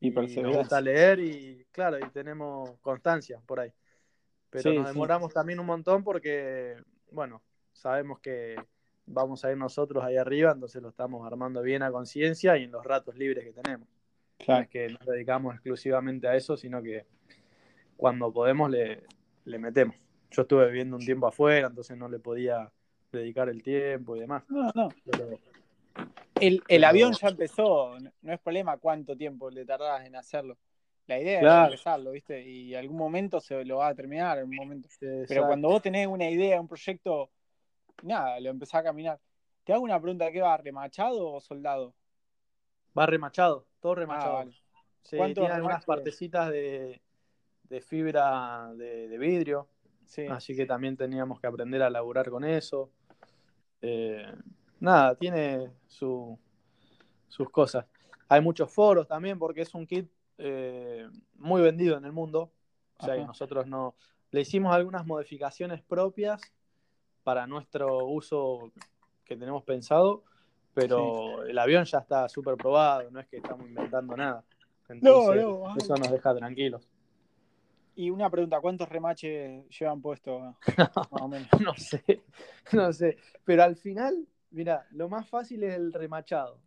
y, 0.00 0.10
nos 0.10 0.56
gusta 0.56 0.80
leer 0.80 1.20
y 1.20 1.66
claro, 1.70 1.98
y 1.98 2.08
tenemos 2.10 2.70
constancia 2.80 3.40
por 3.46 3.60
ahí. 3.60 3.72
Pero 4.50 4.72
nos 4.74 4.88
demoramos 4.88 5.32
también 5.32 5.60
un 5.60 5.66
montón 5.66 6.04
porque 6.04 6.76
bueno, 7.10 7.42
sabemos 7.72 8.20
que 8.20 8.56
vamos 9.12 9.44
a 9.44 9.50
ir 9.50 9.56
nosotros 9.56 10.02
ahí 10.02 10.16
arriba, 10.16 10.52
entonces 10.52 10.82
lo 10.82 10.88
estamos 10.88 11.26
armando 11.26 11.62
bien 11.62 11.82
a 11.82 11.90
conciencia 11.90 12.56
y 12.56 12.64
en 12.64 12.72
los 12.72 12.84
ratos 12.84 13.16
libres 13.16 13.44
que 13.44 13.52
tenemos. 13.52 13.88
No 14.48 14.58
es 14.58 14.68
que 14.68 14.88
nos 14.88 15.06
dedicamos 15.06 15.54
exclusivamente 15.54 16.26
a 16.26 16.34
eso, 16.34 16.56
sino 16.56 16.82
que 16.82 17.06
cuando 17.96 18.32
podemos 18.32 18.70
le, 18.70 19.04
le 19.44 19.58
metemos. 19.58 19.96
Yo 20.30 20.42
estuve 20.42 20.66
viviendo 20.66 20.96
un 20.96 21.04
tiempo 21.04 21.26
afuera, 21.26 21.68
entonces 21.68 21.96
no 21.96 22.08
le 22.08 22.18
podía 22.18 22.70
dedicar 23.12 23.48
el 23.48 23.62
tiempo 23.62 24.16
y 24.16 24.20
demás. 24.20 24.44
No, 24.48 24.72
no. 24.74 24.88
el, 26.40 26.84
avión 26.84 27.12
ya 27.12 27.28
empezó, 27.28 27.96
no 28.22 28.32
es 28.32 28.40
problema 28.40 28.78
cuánto 28.78 29.16
tiempo 29.16 29.50
le 29.50 29.64
tardás 29.64 30.06
en 30.06 30.16
hacerlo. 30.16 30.56
La 31.06 31.20
idea 31.20 31.40
es 31.40 31.66
empezarlo, 31.66 32.12
¿viste? 32.12 32.42
Y 32.48 32.74
en 32.74 32.80
algún 32.80 32.96
momento 32.96 33.40
se 33.40 33.64
lo 33.64 33.78
va 33.78 33.88
a 33.88 33.94
terminar, 33.94 34.38
en 34.38 34.44
un 34.44 34.56
momento. 34.56 34.88
Pero 35.00 35.46
cuando 35.46 35.68
vos 35.68 35.82
tenés 35.82 36.06
una 36.06 36.30
idea, 36.30 36.60
un 36.60 36.68
proyecto, 36.68 37.30
nada, 38.02 38.38
lo 38.40 38.50
empezás 38.50 38.80
a 38.80 38.84
caminar. 38.84 39.20
Te 39.64 39.72
hago 39.72 39.84
una 39.84 40.00
pregunta, 40.00 40.30
¿qué 40.30 40.40
va? 40.40 40.56
¿Remachado 40.56 41.32
o 41.32 41.40
soldado? 41.40 41.94
Va 42.96 43.06
remachado, 43.06 43.66
todo 43.80 43.94
remachado. 43.94 44.38
Ah, 44.38 44.46
tiene 45.34 45.48
algunas 45.48 45.84
partecitas 45.84 46.50
de, 46.50 47.00
fibra 47.80 48.72
de, 48.74 49.16
vidrio. 49.18 49.68
Así 50.30 50.54
que 50.54 50.66
también 50.66 50.96
teníamos 50.96 51.40
que 51.40 51.46
aprender 51.46 51.82
a 51.82 51.90
laburar 51.90 52.28
con 52.28 52.44
eso. 52.44 52.90
Eh, 53.80 54.30
nada, 54.78 55.14
tiene 55.14 55.70
sus 55.86 56.38
cosas. 57.50 57.86
Hay 58.28 58.40
muchos 58.40 58.70
foros 58.72 59.06
también 59.08 59.38
porque 59.38 59.62
es 59.62 59.74
un 59.74 59.86
kit 59.86 60.10
eh, 60.38 61.08
muy 61.34 61.62
vendido 61.62 61.96
en 61.96 62.04
el 62.04 62.12
mundo. 62.12 62.52
O 62.98 63.04
sea, 63.04 63.16
nosotros 63.24 63.66
no. 63.66 63.94
Le 64.30 64.40
hicimos 64.40 64.74
algunas 64.74 65.06
modificaciones 65.06 65.82
propias 65.82 66.40
para 67.22 67.46
nuestro 67.46 68.06
uso 68.06 68.72
que 69.24 69.36
tenemos 69.36 69.62
pensado, 69.64 70.24
pero 70.74 71.44
el 71.44 71.58
avión 71.58 71.84
ya 71.84 71.98
está 71.98 72.28
súper 72.28 72.56
probado, 72.56 73.10
no 73.10 73.20
es 73.20 73.26
que 73.28 73.36
estamos 73.36 73.66
inventando 73.66 74.16
nada. 74.16 74.44
Entonces, 74.88 75.44
eso 75.76 75.94
nos 75.96 76.10
deja 76.10 76.34
tranquilos. 76.34 76.88
Y 77.94 78.10
una 78.10 78.30
pregunta, 78.30 78.60
¿cuántos 78.60 78.88
remaches 78.88 79.68
llevan 79.68 80.00
puesto? 80.00 80.56
no 81.60 81.74
sé, 81.74 82.22
no 82.72 82.92
sé. 82.92 83.18
Pero 83.44 83.62
al 83.62 83.76
final, 83.76 84.26
mira, 84.50 84.86
lo 84.92 85.08
más 85.08 85.28
fácil 85.28 85.62
es 85.64 85.74
el 85.74 85.92
remachado. 85.92 86.58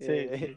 Eh, 0.00 0.56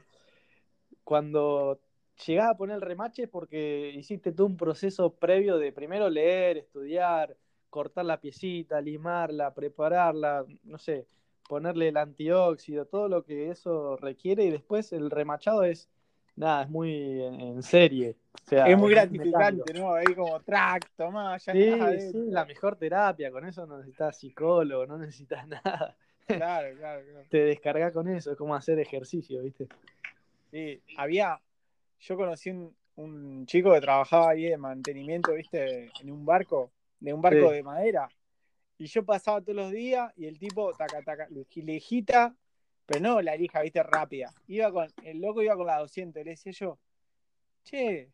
cuando 1.04 1.80
llegás 2.28 2.50
a 2.52 2.58
poner 2.58 2.76
el 2.76 2.82
remache 2.82 3.24
es 3.24 3.30
porque 3.30 3.92
hiciste 3.96 4.32
todo 4.32 4.48
un 4.48 4.58
proceso 4.58 5.16
previo 5.16 5.58
de 5.58 5.72
primero 5.72 6.10
leer, 6.10 6.58
estudiar, 6.58 7.36
cortar 7.72 8.06
la 8.06 8.20
piecita, 8.20 8.80
limarla, 8.80 9.54
prepararla, 9.54 10.46
no 10.66 10.78
sé, 10.78 11.08
ponerle 11.48 11.88
el 11.88 11.98
antióxido, 11.98 12.86
todo 12.86 13.08
lo 13.08 13.24
que 13.24 13.50
eso 13.50 13.98
requiere 13.98 14.44
y 14.44 14.52
después 14.52 14.94
el 14.94 15.10
remachado 15.10 15.64
es 15.64 15.90
nada, 16.36 16.64
es 16.64 16.70
muy 16.70 17.24
en, 17.24 17.64
serie. 17.64 18.16
es 18.52 18.78
muy 18.78 18.92
gratificante, 18.92 19.74
¿no? 19.74 19.94
Ahí 19.94 20.14
como 20.14 20.40
tracto, 20.42 21.10
más. 21.12 21.46
Ya 21.46 21.54
sí, 21.54 22.12
sí, 22.12 22.26
la 22.30 22.46
mejor 22.46 22.76
terapia, 22.76 23.32
con 23.32 23.46
eso 23.46 23.66
no 23.66 23.78
necesitas 23.78 24.20
psicólogo, 24.20 24.86
no 24.86 24.98
necesitas 24.98 25.48
nada. 25.48 25.96
Claro, 26.28 26.78
claro, 26.78 27.04
claro. 27.10 27.26
Te 27.30 27.40
descargas 27.40 27.94
con 27.94 28.08
eso, 28.10 28.32
es 28.32 28.38
como 28.38 28.54
hacer 28.54 28.80
ejercicio, 28.80 29.42
¿viste? 29.42 29.68
Sí, 30.52 30.82
había, 30.98 31.40
yo 32.00 32.18
conocí 32.18 32.50
un, 32.50 32.76
un 32.96 33.46
chico 33.46 33.74
que 33.74 33.82
trabajaba 33.82 34.32
ahí 34.32 34.44
de 34.44 34.58
mantenimiento, 34.58 35.34
¿viste? 35.34 35.90
En 36.02 36.12
un 36.12 36.26
barco, 36.26 36.72
de 37.02 37.14
un 37.14 37.22
barco 37.22 37.52
de 37.52 37.64
madera. 37.64 38.08
Y 38.78 38.86
yo 38.86 39.04
pasaba 39.04 39.42
todos 39.42 39.56
los 39.56 39.72
días 39.72 40.12
y 40.16 40.26
el 40.26 40.40
tipo, 40.40 40.72
taca, 40.74 41.02
taca, 41.02 41.28
lejita, 41.56 42.36
pero 42.86 43.00
no 43.02 43.22
la 43.22 43.36
lija, 43.36 43.62
viste, 43.62 43.84
rápida. 43.84 44.34
Iba 44.48 44.72
con, 44.72 44.88
el 45.04 45.20
loco 45.20 45.42
iba 45.42 45.56
con 45.56 45.68
la 45.68 45.80
200, 45.80 46.24
le 46.24 46.32
decía 46.32 46.52
yo, 46.54 46.80
che, 47.64 48.10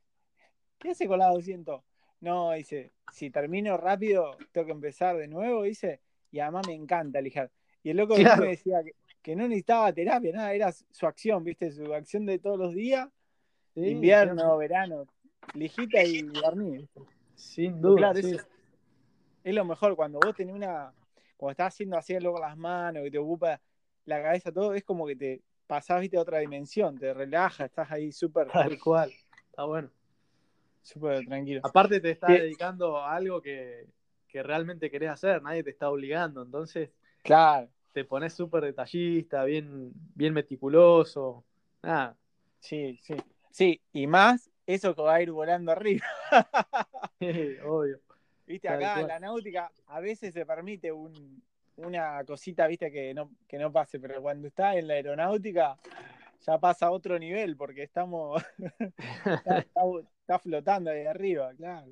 ¿qué 0.79 0.89
hace 0.89 1.07
con 1.07 1.19
la 1.19 1.27
200? 1.29 1.81
No, 2.21 2.51
dice, 2.53 2.91
si 3.13 3.29
termino 3.29 3.77
rápido, 3.77 4.35
tengo 4.51 4.65
que 4.65 4.73
empezar 4.73 5.17
de 5.17 5.27
nuevo, 5.27 5.63
dice, 5.63 6.01
y 6.31 6.39
además 6.39 6.67
me 6.67 6.73
encanta 6.73 7.21
lijar. 7.21 7.51
Y 7.83 7.91
el 7.91 7.97
loco 7.97 8.15
me 8.17 8.47
decía 8.49 8.81
que, 9.21 9.35
no 9.35 9.47
necesitaba 9.47 9.93
terapia, 9.93 10.31
nada, 10.33 10.53
era 10.53 10.71
su 10.71 11.05
acción, 11.05 11.43
viste, 11.43 11.71
su 11.71 11.93
acción 11.93 12.25
de 12.25 12.39
todos 12.39 12.57
los 12.57 12.73
días, 12.73 13.07
invierno, 13.75 14.57
verano, 14.57 15.05
lijita 15.53 16.03
y 16.03 16.23
dormir. 16.23 16.87
Sin 17.35 17.79
duda. 17.79 18.11
es, 18.11 18.47
es, 19.49 19.55
lo 19.55 19.65
mejor, 19.65 19.95
cuando 19.95 20.19
vos 20.19 20.35
tenés 20.35 20.55
una, 20.55 20.93
cuando 21.37 21.51
estás 21.51 21.73
haciendo 21.73 21.97
así 21.97 22.19
luego 22.19 22.39
las 22.39 22.57
manos, 22.57 23.03
que 23.03 23.11
te 23.11 23.17
ocupa 23.17 23.59
la 24.05 24.21
cabeza, 24.21 24.51
todo, 24.51 24.73
es 24.73 24.83
como 24.83 25.07
que 25.07 25.15
te 25.15 25.41
pasás, 25.67 26.01
viste, 26.01 26.17
a 26.17 26.21
otra 26.21 26.39
dimensión, 26.39 26.97
te 26.97 27.13
relajas, 27.13 27.69
estás 27.69 27.91
ahí 27.91 28.11
súper. 28.11 28.47
Tal 28.51 28.79
cual, 28.79 29.11
está 29.49 29.63
bueno. 29.63 29.89
Súper 30.81 31.25
tranquilo. 31.25 31.61
Aparte 31.63 31.99
te 31.99 32.11
estás 32.11 32.29
dedicando 32.29 32.97
a 32.97 33.13
algo 33.13 33.41
que, 33.41 33.87
realmente 34.33 34.91
querés 34.91 35.09
hacer, 35.09 35.41
nadie 35.41 35.63
te 35.63 35.71
está 35.71 35.89
obligando, 35.89 36.43
entonces. 36.43 36.91
Claro. 37.23 37.67
Te 37.91 38.05
pones 38.05 38.33
súper 38.33 38.63
detallista, 38.63 39.43
bien, 39.43 39.91
bien 40.13 40.33
meticuloso. 40.33 41.43
Nada. 41.81 42.15
Sí, 42.59 42.99
sí. 43.01 43.15
Sí, 43.49 43.81
y 43.91 44.05
más 44.05 44.51
eso 44.67 44.93
que 44.93 45.01
va 45.01 45.15
a 45.15 45.21
ir 45.23 45.31
volando 45.31 45.71
arriba. 45.71 46.05
sí, 47.19 47.57
obvio. 47.65 47.99
Viste, 48.47 48.69
acá 48.69 49.01
en 49.01 49.07
la 49.07 49.19
náutica 49.19 49.69
a 49.87 49.99
veces 49.99 50.33
se 50.33 50.45
permite 50.45 50.91
un, 50.91 51.43
una 51.75 52.23
cosita, 52.25 52.65
viste, 52.65 52.91
que 52.91 53.13
no, 53.13 53.31
que 53.47 53.57
no 53.57 53.71
pase, 53.71 53.99
pero 53.99 54.21
cuando 54.21 54.47
está 54.47 54.75
en 54.77 54.87
la 54.87 54.93
aeronáutica 54.93 55.77
ya 56.41 56.57
pasa 56.57 56.87
a 56.87 56.91
otro 56.91 57.19
nivel 57.19 57.57
porque 57.57 57.83
estamos. 57.83 58.41
está, 60.21 60.39
flotando 60.39 60.91
ahí 60.91 61.05
arriba, 61.05 61.53
claro. 61.55 61.87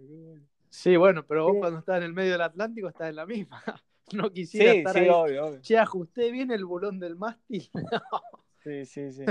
Sí, 0.69 0.95
bueno, 0.95 1.25
pero 1.25 1.45
vos 1.45 1.57
cuando 1.59 1.79
estás 1.79 1.97
en 1.97 2.03
el 2.03 2.13
medio 2.13 2.33
del 2.33 2.41
Atlántico 2.41 2.87
estás 2.87 3.09
en 3.09 3.15
la 3.15 3.25
misma. 3.25 3.61
No 4.13 4.31
quisiera 4.31 4.71
sí, 4.71 4.77
estar 4.77 4.93
sí, 4.93 4.99
ahí. 4.99 5.09
Obvio, 5.09 5.45
obvio. 5.47 5.61
Che, 5.61 5.79
ajusté 5.79 6.29
bien 6.29 6.51
el 6.51 6.63
bolón 6.63 6.99
del 6.99 7.15
mástil. 7.15 7.67
Sí, 8.63 8.85
sí, 8.85 9.11
sí. 9.11 9.25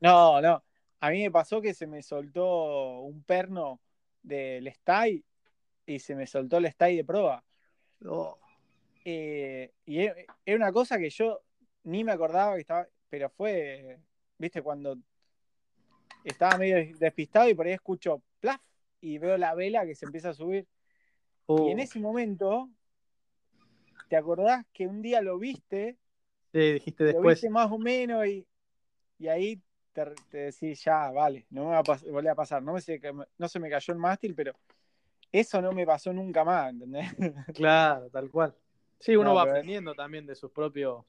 No, 0.00 0.40
no. 0.40 0.62
A 1.00 1.10
mí 1.10 1.22
me 1.22 1.30
pasó 1.30 1.60
que 1.60 1.74
se 1.74 1.86
me 1.86 2.00
soltó 2.02 3.00
un 3.00 3.22
perno 3.22 3.80
del 4.22 4.66
stay 4.68 5.24
y 5.90 5.98
se 5.98 6.14
me 6.14 6.26
soltó 6.26 6.58
el 6.58 6.66
stay 6.66 6.96
de 6.96 7.04
prueba. 7.04 7.44
Oh. 8.06 8.38
Eh, 9.04 9.72
y 9.86 10.00
es, 10.00 10.14
una 10.54 10.72
cosa 10.72 10.98
que 10.98 11.10
yo 11.10 11.40
ni 11.84 12.04
me 12.04 12.12
acordaba 12.12 12.54
que 12.54 12.60
estaba, 12.60 12.86
pero 13.08 13.28
fue, 13.30 13.98
viste, 14.38 14.62
cuando 14.62 14.96
estaba 16.22 16.58
medio 16.58 16.96
despistado 16.98 17.48
y 17.48 17.54
por 17.54 17.66
ahí 17.66 17.72
escucho 17.72 18.22
plaf 18.38 18.60
y 19.00 19.18
veo 19.18 19.36
la 19.36 19.54
vela 19.54 19.84
que 19.84 19.94
se 19.94 20.06
empieza 20.06 20.30
a 20.30 20.34
subir. 20.34 20.66
Y 21.48 21.70
en 21.70 21.78
uh. 21.78 21.82
ese 21.82 21.98
momento, 21.98 22.70
¿te 24.08 24.16
acordás 24.16 24.64
que 24.72 24.86
un 24.86 25.02
día 25.02 25.20
lo 25.20 25.38
viste? 25.38 25.96
Sí, 26.52 26.72
dijiste 26.74 27.04
después. 27.04 27.24
Lo 27.24 27.30
viste 27.30 27.50
más 27.50 27.70
o 27.70 27.78
menos 27.78 28.24
y, 28.26 28.46
y 29.18 29.26
ahí 29.26 29.60
te, 29.92 30.14
decís, 30.30 30.84
ya, 30.84 31.10
vale, 31.10 31.46
no 31.50 31.64
me 31.64 31.70
va 31.70 31.78
a 31.78 31.82
volver 31.82 32.30
a 32.30 32.34
pasar. 32.36 32.62
No, 32.62 32.74
me 32.74 32.80
se, 32.80 33.00
no 33.38 33.48
se 33.48 33.58
me 33.58 33.68
cayó 33.68 33.92
el 33.92 33.98
mástil, 33.98 34.36
pero 34.36 34.54
eso 35.32 35.62
no 35.62 35.72
me 35.72 35.86
pasó 35.86 36.12
nunca 36.12 36.44
más, 36.44 36.70
¿entendés? 36.70 37.06
Claro, 37.54 38.08
tal 38.10 38.30
cual. 38.30 38.54
Sí, 38.98 39.16
uno 39.16 39.34
va 39.34 39.42
aprendiendo 39.42 39.94
también 39.94 40.26
de 40.26 40.34
sus 40.34 40.50
propios 40.50 41.04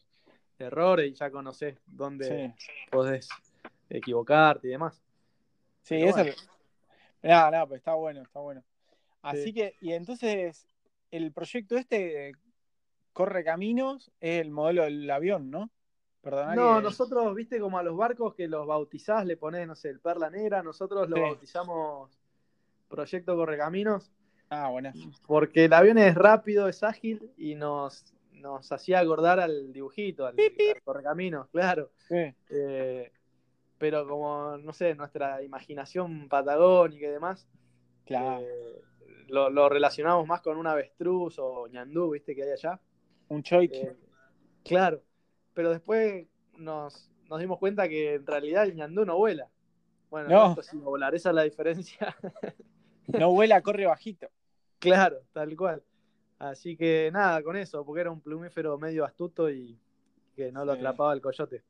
errores 0.57 1.11
y 1.11 1.13
ya 1.13 1.29
conoces 1.29 1.77
dónde 1.85 2.53
podés 2.89 3.27
equivocarte 3.89 4.67
y 4.67 4.71
demás. 4.71 5.01
Sí, 5.81 5.95
eso. 5.95 6.23
No, 7.23 7.51
no, 7.51 7.67
pues 7.67 7.79
está 7.79 7.93
bueno, 7.95 8.21
está 8.21 8.39
bueno. 8.39 8.63
Así 9.21 9.53
que, 9.53 9.75
y 9.81 9.93
entonces, 9.93 10.67
el 11.11 11.31
proyecto 11.31 11.77
este 11.77 12.33
corre 13.13 13.43
caminos, 13.43 14.11
es 14.19 14.41
el 14.41 14.51
modelo 14.51 14.83
del 14.83 15.09
avión, 15.09 15.51
¿no? 15.51 15.69
Perdona 16.21 16.55
no, 16.55 16.81
nosotros, 16.81 17.33
viste, 17.35 17.59
como 17.59 17.77
a 17.77 17.83
los 17.83 17.97
barcos 17.97 18.35
que 18.35 18.47
los 18.47 18.65
bautizás, 18.65 19.25
le 19.25 19.37
ponés, 19.37 19.67
no 19.67 19.75
sé, 19.75 19.89
el 19.89 19.99
perla 19.99 20.29
negra, 20.29 20.63
nosotros 20.63 21.09
lo 21.09 21.19
bautizamos 21.19 22.20
Proyecto 22.91 23.35
Correcaminos 23.35 24.11
Ah, 24.51 24.67
bueno. 24.67 24.91
Porque 25.25 25.65
el 25.65 25.73
avión 25.73 25.97
es 25.97 26.13
rápido, 26.13 26.67
es 26.67 26.83
ágil 26.83 27.31
y 27.37 27.55
nos, 27.55 28.13
nos 28.33 28.69
hacía 28.73 28.99
acordar 28.99 29.39
al 29.39 29.71
dibujito, 29.71 30.25
al, 30.25 30.35
correcaminos, 30.83 31.47
claro. 31.47 31.89
Eh, 32.09 33.13
pero 33.77 34.05
como, 34.05 34.57
no 34.57 34.73
sé, 34.73 34.93
nuestra 34.93 35.41
imaginación 35.41 36.27
patagónica 36.27 37.07
y 37.07 37.11
demás, 37.11 37.47
claro. 38.05 38.41
Eh, 38.41 38.81
lo, 39.29 39.69
relacionamos 39.69 40.27
más 40.27 40.41
con 40.41 40.57
un 40.57 40.67
avestruz 40.67 41.39
o 41.39 41.69
ñandú, 41.69 42.11
viste, 42.11 42.35
que 42.35 42.43
hay 42.43 42.51
allá. 42.51 42.77
Un 43.29 43.43
choique. 43.43 43.81
Eh, 43.81 43.95
claro, 44.65 45.01
pero 45.53 45.69
después 45.69 46.27
nos, 46.57 47.09
dimos 47.39 47.57
cuenta 47.57 47.87
que 47.87 48.15
en 48.15 48.27
realidad 48.27 48.65
el 48.65 48.75
ñandú 48.75 49.05
no 49.05 49.17
vuela. 49.17 49.47
Bueno, 50.09 50.27
no. 50.27 50.49
esto 50.49 50.61
sí 50.61 50.75
volar, 50.75 51.15
esa 51.15 51.29
es 51.29 51.35
la 51.35 51.43
diferencia. 51.43 52.13
no 53.17 53.31
vuela, 53.31 53.61
corre 53.61 53.85
bajito. 53.85 54.27
Claro, 54.79 55.21
tal 55.33 55.55
cual. 55.55 55.83
Así 56.39 56.75
que 56.75 57.09
nada, 57.13 57.43
con 57.43 57.55
eso, 57.55 57.85
porque 57.85 58.01
era 58.01 58.11
un 58.11 58.21
plumífero 58.21 58.77
medio 58.77 59.05
astuto 59.05 59.49
y 59.49 59.77
que 60.35 60.51
no 60.51 60.65
lo 60.65 60.71
atrapaba 60.71 61.13
el 61.13 61.21
coyote. 61.21 61.63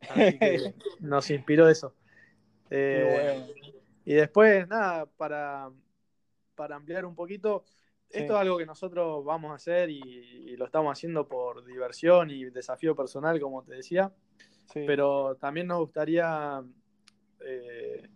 Así 0.00 0.38
que 0.38 0.74
nos 1.00 1.30
inspiró 1.30 1.68
eso. 1.68 1.94
Eh, 2.70 3.46
y 4.04 4.14
después, 4.14 4.66
nada, 4.68 5.06
para, 5.06 5.70
para 6.54 6.76
ampliar 6.76 7.04
un 7.04 7.14
poquito, 7.14 7.64
esto 8.10 8.34
es 8.34 8.40
algo 8.40 8.58
que 8.58 8.66
nosotros 8.66 9.24
vamos 9.24 9.52
a 9.52 9.56
hacer 9.56 9.90
y, 9.90 10.56
lo 10.56 10.64
estamos 10.64 10.90
haciendo 10.90 11.28
por 11.28 11.64
diversión 11.66 12.30
y 12.30 12.46
desafío 12.46 12.96
personal, 12.96 13.38
como 13.40 13.62
te 13.62 13.74
decía. 13.74 14.10
Pero 14.72 15.36
también 15.36 15.66
nos 15.66 15.80
gustaría 15.80 16.62
eh, 17.40 18.08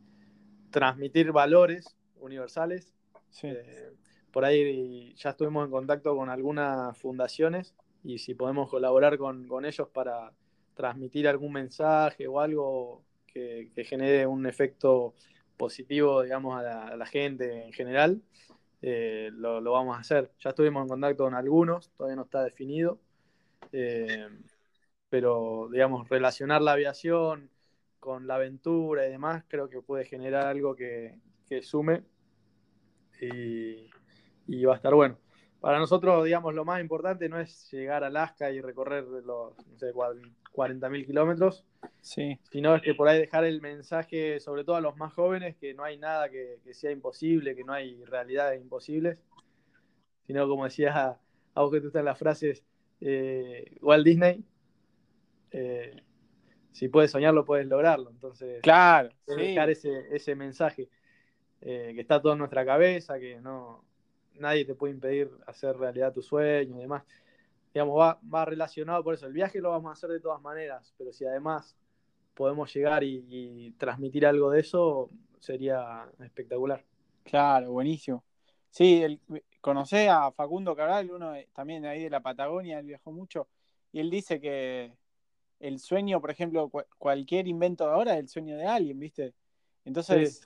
transmitir 0.71 1.33
valores 1.33 1.97
universales. 2.21 2.95
Eh, 3.43 3.93
por 4.33 4.45
ahí 4.45 5.15
ya 5.17 5.31
estuvimos 5.31 5.65
en 5.65 5.71
contacto 5.71 6.17
con 6.17 6.29
algunas 6.31 6.97
fundaciones 6.99 7.75
y 8.05 8.19
si 8.19 8.35
podemos 8.35 8.69
colaborar 8.71 9.19
con, 9.19 9.65
ellos 9.65 9.89
para 9.89 10.33
transmitir 10.75 11.29
algún 11.29 11.53
mensaje 11.53 12.27
o 12.27 12.41
algo 12.41 13.03
que, 13.27 13.71
genere 13.85 14.27
un 14.27 14.47
efecto 14.47 15.15
positivo, 15.57 16.23
digamos, 16.23 16.63
a 16.63 16.97
la 16.97 17.07
gente 17.07 17.65
en 17.67 17.73
general, 17.73 18.23
eh, 18.83 19.31
lo, 19.33 19.63
vamos 19.63 19.97
a 19.97 20.01
hacer. 20.01 20.31
Ya 20.41 20.51
estuvimos 20.51 20.83
en 20.83 20.89
contacto 20.89 21.25
con 21.25 21.35
algunos, 21.35 21.91
todavía 21.91 22.17
no 22.17 22.23
está 22.23 22.43
definido, 22.43 22.99
eh, 23.73 24.29
pero 25.09 25.69
digamos, 25.71 26.09
relacionar 26.09 26.63
la 26.63 26.73
aviación 26.73 27.51
con 28.01 28.27
la 28.27 28.37
aventura 28.37 29.07
y 29.07 29.11
demás, 29.11 29.45
creo 29.47 29.69
que 29.69 29.83
puede 29.83 30.05
generar 30.05 30.47
algo 30.47 30.75
que, 30.75 31.19
sume 31.63 32.03
y, 33.21 33.91
y, 34.47 34.65
va 34.65 34.75
a 34.75 34.77
estar 34.77 34.95
bueno. 34.95 35.19
Para 35.61 35.79
nosotros, 35.79 36.25
digamos, 36.25 36.55
lo 36.55 36.65
más 36.65 36.81
importante 36.81 37.29
no 37.29 37.39
es 37.39 37.71
llegar 37.71 38.03
a 38.03 38.07
Alaska 38.07 38.51
y 38.51 38.63
recorrer 38.63 39.05
los 39.05 39.55
no 39.67 39.79
sé, 39.79 39.93
40.000 39.93 41.07
kilómetros, 41.07 41.67
sí. 42.01 42.39
sino 42.51 42.75
es 42.75 42.83
que 42.83 42.95
por 42.95 43.09
ahí 43.09 43.19
dejar 43.19 43.45
el 43.45 43.61
mensaje, 43.61 44.41
sobre 44.41 44.65
todo 44.65 44.77
a 44.77 44.81
los 44.81 44.97
más 44.97 45.13
jóvenes, 45.13 45.57
que 45.57 45.75
no 45.75 45.85
hay 45.85 45.99
nada 45.99 46.31
que, 46.31 46.59
sea 46.73 46.91
imposible, 46.91 47.55
que 47.55 47.65
no 47.65 47.75
hay 47.75 48.03
realidades 48.05 48.61
imposibles, 48.61 49.19
sino 50.27 50.49
como 50.49 50.65
decías 50.65 50.97
a, 50.97 51.21
vos 51.55 51.71
que 51.71 51.81
tú 51.81 51.89
estás 51.89 52.01
en 52.01 52.07
las 52.07 52.19
frases, 52.19 52.65
eh, 53.03 53.77
Walt 53.83 54.05
Disney, 54.05 54.43
eh, 55.51 56.03
si 56.73 56.89
puedes 56.89 57.11
soñarlo, 57.11 57.45
puedes 57.45 57.67
lograrlo. 57.67 58.11
Entonces, 58.11 58.63
claro, 58.63 59.11
dejar 59.27 59.71
ese, 59.71 60.15
ese 60.15 60.35
mensaje 60.35 60.89
eh, 61.61 61.93
que 61.95 62.01
está 62.01 62.21
todo 62.21 62.33
en 62.33 62.39
nuestra 62.39 62.65
cabeza, 62.65 63.19
que 63.19 63.41
no 63.41 63.85
nadie 64.35 64.65
te 64.65 64.75
puede 64.75 64.95
impedir 64.95 65.31
hacer 65.47 65.77
realidad 65.77 66.15
tu 66.15 66.23
sueño 66.23 66.77
y 66.77 66.81
demás 66.81 67.03
digamos, 67.73 67.97
va, 67.99 68.45
relacionado 68.45 69.03
por 69.03 69.15
eso. 69.15 69.27
El 69.27 69.33
viaje 69.33 69.61
lo 69.61 69.71
vamos 69.71 69.91
a 69.91 69.93
hacer 69.93 70.11
de 70.11 70.21
todas 70.21 70.41
maneras, 70.41 70.93
pero 70.99 71.13
si 71.13 71.25
además 71.25 71.77
podemos 72.35 72.73
llegar 72.73 73.05
y, 73.05 73.75
transmitir 73.79 74.27
algo 74.27 74.51
de 74.51 74.61
eso, 74.61 75.11
sería 75.39 76.09
espectacular. 76.21 76.85
Claro, 77.25 77.73
buenísimo. 77.73 78.25
Sí, 78.71 79.03
el, 79.03 79.21
conocé 79.61 80.09
a 80.09 80.31
Facundo 80.33 80.75
Cabral, 80.75 81.11
uno 81.11 81.33
también 81.53 81.85
ahí 81.87 82.05
de 82.05 82.11
la 82.11 82.21
Patagonia, 82.21 82.79
él 82.79 82.87
viajó 82.87 83.13
mucho, 83.13 83.49
y 83.93 84.01
él 84.01 84.11
dice 84.11 84.41
que 84.41 84.93
el 85.61 85.79
sueño, 85.79 86.21
por 86.21 86.31
ejemplo, 86.31 86.71
cualquier 86.99 87.47
invento 87.47 87.87
de 87.87 87.93
ahora 87.93 88.15
es 88.15 88.21
el 88.21 88.29
sueño 88.29 88.57
de 88.57 88.67
alguien, 88.67 88.99
¿viste? 88.99 89.35
Entonces, 89.85 90.43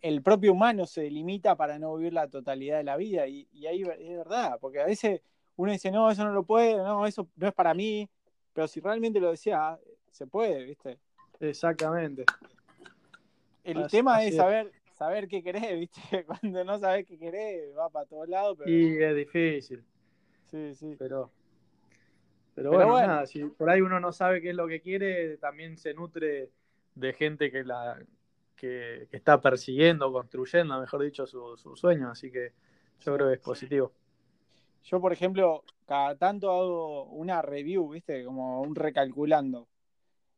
el, 0.00 0.22
propio 0.22 0.52
humano 0.52 0.86
se 0.86 1.10
limita 1.10 1.56
para 1.56 1.78
no 1.78 1.96
vivir 1.96 2.12
la 2.12 2.28
totalidad 2.28 2.78
de 2.78 2.84
la 2.84 2.96
vida, 2.96 3.26
y, 3.26 3.48
y 3.52 3.66
ahí 3.66 3.82
es 3.82 4.16
verdad, 4.16 4.58
porque 4.60 4.80
a 4.80 4.86
veces 4.86 5.22
uno 5.56 5.72
dice, 5.72 5.90
no, 5.90 6.10
eso 6.10 6.24
no 6.24 6.32
lo 6.32 6.44
puede, 6.44 6.76
no, 6.76 7.06
eso 7.06 7.26
no 7.36 7.48
es 7.48 7.54
para 7.54 7.74
mí, 7.74 8.08
pero 8.52 8.68
si 8.68 8.80
realmente 8.80 9.18
lo 9.18 9.30
decía, 9.30 9.78
se 10.12 10.26
puede, 10.26 10.64
¿viste? 10.64 10.98
Exactamente. 11.40 12.24
El 13.64 13.86
tema 13.88 14.24
es 14.24 14.36
saber, 14.36 14.72
saber 14.96 15.28
qué 15.28 15.42
querés, 15.42 15.78
¿viste? 15.78 16.24
Cuando 16.24 16.64
no 16.64 16.78
sabes 16.78 17.06
qué 17.06 17.18
querés, 17.18 17.76
va 17.76 17.88
para 17.88 18.06
todos 18.06 18.28
lados. 18.28 18.56
Pero... 18.58 18.70
Y 18.70 19.02
es 19.02 19.16
difícil. 19.16 19.84
Sí, 20.50 20.74
sí. 20.74 20.96
Pero, 20.98 21.30
pero, 22.58 22.72
bueno, 22.72 23.06
nada, 23.06 23.26
si 23.26 23.44
por 23.44 23.70
ahí 23.70 23.80
uno 23.80 24.00
no 24.00 24.12
sabe 24.12 24.40
qué 24.40 24.50
es 24.50 24.56
lo 24.56 24.66
que 24.66 24.80
quiere, 24.80 25.36
también 25.36 25.76
se 25.76 25.94
nutre 25.94 26.50
de 26.96 27.12
gente 27.12 27.52
que 27.52 27.62
la 27.62 28.00
que, 28.56 29.06
está 29.12 29.40
persiguiendo, 29.40 30.12
construyendo, 30.12 30.80
mejor 30.80 31.02
dicho, 31.02 31.24
su, 31.26 31.56
su 31.56 31.76
sueño. 31.76 32.10
Así 32.10 32.32
que 32.32 32.52
yo 33.00 33.14
creo 33.14 33.28
que 33.28 33.34
es 33.34 33.40
positivo. 33.40 33.92
Yo, 34.82 35.00
por 35.00 35.12
ejemplo, 35.12 35.62
cada 35.86 36.16
tanto 36.16 36.50
hago 36.50 37.04
una 37.04 37.42
review, 37.42 37.90
¿viste? 37.90 38.24
Como 38.24 38.62
un 38.62 38.74
recalculando. 38.74 39.68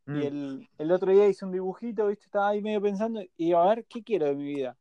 Y 0.06 0.10
mm. 0.10 0.68
el, 0.78 0.92
otro 0.92 1.12
día 1.12 1.28
hice 1.28 1.44
un 1.44 1.52
dibujito, 1.52 2.08
¿viste? 2.08 2.24
Estaba 2.26 2.48
ahí 2.48 2.60
medio 2.60 2.82
pensando 2.82 3.22
y 3.36 3.52
a 3.52 3.62
ver 3.62 3.84
qué 3.86 4.02
quiero 4.02 4.26
de 4.26 4.34
mi 4.34 4.44
vida. 4.44 4.76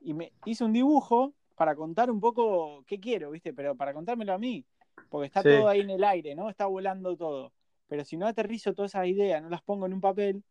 Y 0.00 0.14
me 0.14 0.32
hice 0.46 0.64
un 0.64 0.72
dibujo 0.72 1.34
para 1.56 1.74
contar 1.74 2.10
un 2.10 2.20
poco 2.20 2.84
qué 2.86 2.98
quiero, 2.98 3.32
¿viste? 3.32 3.52
Pero 3.52 3.74
para 3.74 3.92
contármelo 3.92 4.32
a 4.32 4.38
mí. 4.38 4.64
Porque 5.10 5.26
está 5.26 5.42
todo 5.42 5.68
ahí 5.68 5.80
en 5.80 5.90
el 5.90 6.04
aire, 6.04 6.34
¿no? 6.34 6.48
Está 6.48 6.66
volando 6.66 7.16
todo. 7.16 7.52
Pero 7.88 8.04
si 8.04 8.16
no 8.16 8.26
aterrizo 8.26 8.72
todas 8.72 8.92
esas 8.92 9.08
ideas, 9.08 9.42
no 9.42 9.50
las 9.50 9.60
pongo 9.60 9.84
en 9.84 9.92
un 9.92 10.00
papel, 10.00 10.42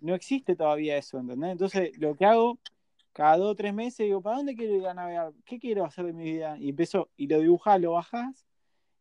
no 0.00 0.14
existe 0.14 0.54
todavía 0.54 0.96
eso, 0.96 1.18
¿entendés? 1.18 1.50
Entonces, 1.50 1.98
lo 1.98 2.14
que 2.14 2.24
hago 2.24 2.58
cada 3.12 3.36
dos 3.36 3.50
o 3.50 3.54
tres 3.56 3.74
meses 3.74 4.06
digo, 4.06 4.22
¿para 4.22 4.36
dónde 4.36 4.54
quiero 4.54 4.76
ir 4.76 4.86
a 4.86 4.94
navegar? 4.94 5.32
¿Qué 5.44 5.58
quiero 5.58 5.84
hacer 5.84 6.06
de 6.06 6.12
mi 6.12 6.22
vida? 6.22 6.56
Y 6.58 6.70
empezó, 6.70 7.10
y 7.16 7.26
lo 7.26 7.40
dibujás, 7.40 7.80
lo 7.80 7.92
bajás, 7.92 8.46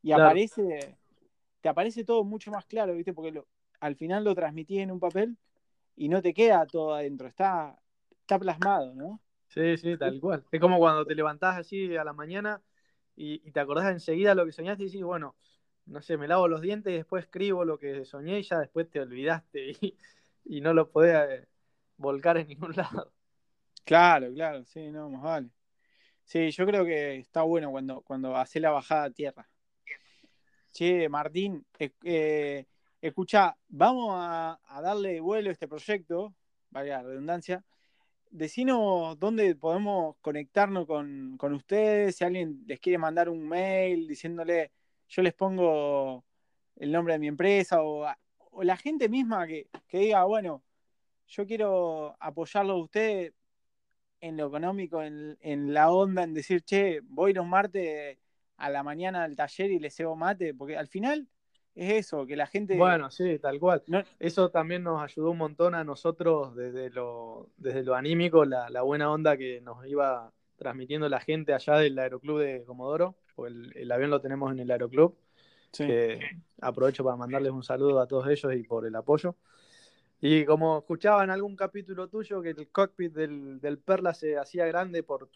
y 0.02 0.12
aparece, 0.12 0.98
te 1.62 1.70
aparece 1.70 2.04
todo 2.04 2.24
mucho 2.24 2.50
más 2.50 2.66
claro, 2.66 2.96
¿viste? 2.96 3.14
Porque 3.14 3.40
al 3.80 3.96
final 3.96 4.24
lo 4.24 4.34
transmitís 4.34 4.80
en 4.80 4.90
un 4.90 5.00
papel 5.00 5.38
y 5.96 6.10
no 6.10 6.24
te 6.24 6.34
queda 6.34 6.66
todo 6.66 6.96
adentro, 6.96 7.28
está, 7.28 7.80
está 8.22 8.40
plasmado, 8.40 8.96
¿no? 8.96 9.22
Sí, 9.50 9.78
sí, 9.78 9.96
tal 9.98 10.20
cual. 10.20 10.44
Es 10.52 10.60
como 10.60 10.80
cuando 10.80 11.06
te 11.06 11.14
levantás 11.14 11.58
así 11.58 11.96
a 11.96 12.04
la 12.04 12.14
mañana 12.14 12.62
y, 13.18 13.52
te 13.52 13.60
acordás 13.60 13.92
enseguida 13.92 14.36
lo 14.36 14.46
que 14.46 14.52
soñaste 14.52 14.84
y 14.84 14.86
decís, 14.86 15.04
bueno, 15.04 15.36
no 15.86 16.02
sé, 16.02 16.18
me 16.18 16.28
lavo 16.28 16.48
los 16.48 16.62
dientes 16.62 16.94
y 16.94 16.98
después 16.98 17.26
escribo 17.26 17.66
lo 17.66 17.78
que 17.80 18.06
soñé 18.06 18.40
y 18.40 18.44
ya 18.44 18.60
después 18.60 18.90
te 18.90 19.00
olvidaste 19.00 19.72
y, 19.82 19.98
y 20.46 20.62
no 20.62 20.74
lo 20.74 20.90
podés 20.90 21.42
eh, 21.42 21.48
volcar 21.98 22.38
en 22.38 22.48
ningún 22.48 22.72
lado. 22.76 23.12
Claro, 23.84 24.32
claro, 24.34 24.64
sí, 24.66 24.92
no, 24.92 25.10
más 25.10 25.24
vale. 25.24 25.50
Sí, 26.26 26.52
yo 26.52 26.66
creo 26.66 26.86
que 26.86 27.18
está 27.18 27.42
bueno 27.44 27.72
cuando, 27.72 28.02
cuando 28.02 28.36
hace 28.36 28.60
la 28.60 28.72
bajada 28.72 29.06
a 29.06 29.12
tierra. 29.12 29.50
Che, 30.74 31.08
Martín, 31.10 31.66
eh, 32.04 32.66
escucha, 33.02 33.58
vamos 33.70 34.10
a, 34.14 34.60
darle 34.82 35.22
vuelo 35.22 35.50
a 35.50 35.54
este 35.54 35.68
proyecto, 35.68 36.36
vaya 36.70 37.02
redundancia. 37.02 37.64
Decinos 38.30 39.18
dónde 39.20 39.56
podemos 39.56 40.16
conectarnos 40.22 40.86
con, 40.86 41.38
ustedes, 41.54 42.16
si 42.18 42.24
alguien 42.24 42.64
les 42.68 42.80
quiere 42.80 42.98
mandar 42.98 43.30
un 43.30 43.48
mail 43.48 44.08
diciéndole, 44.08 44.72
yo 45.08 45.22
les 45.22 45.34
pongo 45.34 46.26
el 46.76 46.92
nombre 46.92 47.14
de 47.14 47.20
mi 47.20 47.28
empresa, 47.28 47.82
o, 47.82 48.06
la 48.64 48.78
gente 48.78 49.10
misma 49.10 49.48
que, 49.48 49.70
que 49.88 50.00
diga, 50.00 50.24
bueno, 50.26 50.64
yo 51.28 51.46
quiero 51.46 52.16
apoyarlo 52.20 52.74
a 52.74 52.84
ustedes, 52.84 53.34
en 54.22 54.38
lo 54.38 54.48
económico, 54.48 55.02
en, 55.04 55.74
la 55.74 55.92
onda, 55.92 56.24
en 56.24 56.34
decir, 56.34 56.64
che, 56.64 57.02
voy 57.04 57.34
los 57.34 57.46
martes 57.46 58.18
a 58.58 58.70
la 58.70 58.84
mañana 58.84 59.24
al 59.24 59.36
taller 59.36 59.72
y 59.72 59.80
le 59.80 59.92
cebo 59.92 60.16
mate, 60.16 60.54
porque 60.54 60.78
al 60.78 60.88
final 60.88 61.28
es 61.78 62.08
eso, 62.08 62.26
que 62.26 62.36
la 62.36 62.48
gente... 62.48 62.76
Bueno, 62.76 63.12
sí, 63.12 63.38
tal 63.38 63.60
cual. 63.60 63.84
Eso 64.20 64.50
también 64.50 64.84
nos 64.84 65.00
ayudó 65.02 65.30
un 65.30 65.38
montón 65.38 65.76
a 65.76 65.84
nosotros 65.84 66.56
desde 66.56 66.90
lo, 66.90 67.50
desde 67.58 67.84
lo 67.84 67.94
anímico, 67.94 68.46
la, 68.46 68.82
buena 68.82 69.12
onda 69.12 69.38
que 69.38 69.62
nos 69.62 69.86
iba 69.86 70.34
transmitiendo 70.56 71.08
la 71.08 71.20
gente 71.20 71.54
allá 71.54 71.76
del 71.76 72.00
aeroclub 72.00 72.40
de 72.40 72.64
Comodoro, 72.66 73.16
porque 73.36 73.54
el, 73.76 73.92
avión 73.92 74.10
lo 74.10 74.20
tenemos 74.20 74.52
en 74.52 74.60
el 74.60 74.72
aeroclub. 74.72 75.16
aprovecho 76.62 77.04
para 77.04 77.16
mandarles 77.16 77.52
un 77.52 77.64
saludo 77.64 78.00
a 78.00 78.08
todos 78.08 78.28
ellos 78.28 78.56
y 78.56 78.64
por 78.64 78.88
el 78.88 78.96
apoyo. 78.96 79.36
Y 80.20 80.46
como 80.46 80.80
escuchaba 80.80 81.24
en 81.24 81.30
algún 81.30 81.56
capítulo 81.56 82.08
tuyo 82.08 82.42
que 82.42 82.50
el 82.50 82.70
cockpit 82.70 83.14
del, 83.14 83.80
Perla 83.86 84.16
se 84.16 84.38
hacía 84.38 84.66
grande 84.66 85.04
por, 85.04 85.30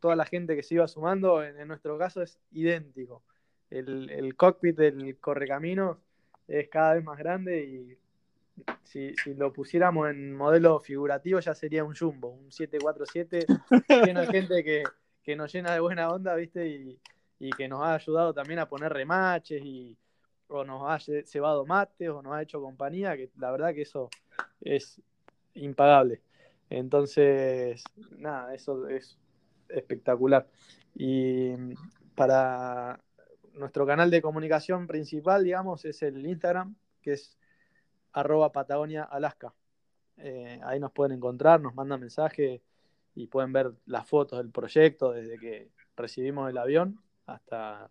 toda 0.00 0.16
la 0.16 0.24
gente 0.24 0.56
que 0.56 0.62
se 0.62 0.76
iba 0.76 0.88
sumando, 0.88 1.44
en, 1.44 1.68
nuestro 1.68 1.98
caso 1.98 2.22
es 2.22 2.38
idéntico. 2.50 3.22
El, 3.78 4.34
cockpit 4.36 4.76
del 4.76 5.18
Correcamino 5.18 5.98
es 6.46 6.68
cada 6.68 6.94
vez 6.94 7.04
más 7.04 7.18
grande 7.18 7.64
y 7.64 7.98
si, 8.82 9.14
lo 9.34 9.52
pusiéramos 9.52 10.10
en 10.10 10.34
modelo 10.34 10.78
figurativo 10.78 11.40
ya 11.40 11.54
sería 11.54 11.84
un 11.84 11.94
jumbo, 11.94 12.28
un 12.28 12.52
747 12.52 13.46
lleno 14.06 14.20
de 14.20 14.26
gente 14.26 14.62
que, 14.62 15.36
nos 15.36 15.52
llena 15.52 15.72
de 15.72 15.80
buena 15.80 16.10
onda, 16.10 16.34
¿viste? 16.34 16.68
Y, 16.68 17.00
y 17.38 17.50
que 17.50 17.68
nos 17.68 17.80
ha 17.82 17.94
ayudado 17.94 18.34
también 18.34 18.58
a 18.58 18.68
poner 18.68 18.92
remaches 18.92 19.62
y, 19.64 19.96
o 20.52 20.64
nos 20.64 20.82
ha 20.88 20.98
cebado 21.24 21.64
mates 21.66 22.08
o 22.08 22.22
nos 22.22 22.34
ha 22.34 22.42
hecho 22.42 22.60
compañía, 22.60 23.16
que 23.16 23.30
la 23.38 23.50
verdad 23.50 23.74
que 23.74 23.82
eso 23.82 24.10
es 24.60 25.00
impagable. 25.54 26.20
Entonces, 26.70 27.82
nada, 28.18 28.54
eso 28.54 28.88
es 28.88 29.18
espectacular. 29.68 30.46
Y 30.94 31.52
para 32.14 33.00
nuestro 33.54 33.86
canal 33.86 34.10
de 34.10 34.22
comunicación 34.22 34.86
principal, 34.86 35.44
digamos, 35.44 35.84
es 35.84 36.02
el 36.02 36.24
Instagram, 36.26 36.74
que 37.00 37.14
es 37.14 37.38
arroba 38.12 38.52
Patagonia 38.52 39.04
Alaska. 39.04 39.52
Eh, 40.18 40.60
ahí 40.64 40.78
nos 40.78 40.92
pueden 40.92 41.16
encontrar, 41.16 41.60
nos 41.60 41.74
mandan 41.74 42.00
mensaje 42.00 42.62
y 43.14 43.26
pueden 43.26 43.52
ver 43.52 43.72
las 43.86 44.06
fotos 44.06 44.38
del 44.38 44.50
proyecto 44.50 45.12
desde 45.12 45.38
que 45.38 45.70
recibimos 45.96 46.48
el 46.50 46.58
avión 46.58 47.00
hasta, 47.26 47.90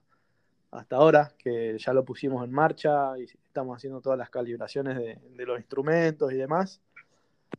hasta 0.71 0.95
ahora, 0.95 1.33
que 1.37 1.77
ya 1.77 1.93
lo 1.93 2.05
pusimos 2.05 2.43
en 2.43 2.51
marcha 2.51 3.17
y 3.17 3.23
estamos 3.23 3.77
haciendo 3.77 4.01
todas 4.01 4.17
las 4.17 4.29
calibraciones 4.29 4.97
de, 4.97 5.19
de 5.35 5.45
los 5.45 5.59
instrumentos 5.59 6.31
y 6.31 6.37
demás. 6.37 6.81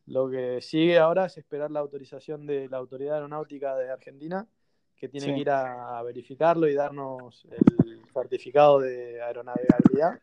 Lo 0.07 0.31
que 0.31 0.61
sigue 0.61 0.99
ahora 0.99 1.27
es 1.27 1.39
esperar 1.39 1.71
la 1.71 1.81
autorización 1.81 2.47
de 2.47 2.69
la 2.69 2.79
Autoridad 2.79 3.17
Aeronáutica 3.17 3.77
de 3.77 3.91
Argentina, 3.91 4.47
que 5.03 5.09
tiene 5.09 5.27
Sí. 5.27 5.35
que 5.35 5.41
ir 5.41 5.51
a, 5.51 5.99
a 5.99 6.03
verificarlo 6.05 6.69
y 6.69 6.75
darnos 6.75 7.45
el 7.51 8.05
certificado 8.13 8.79
de 8.79 9.21
aeronavegabilidad. 9.21 10.21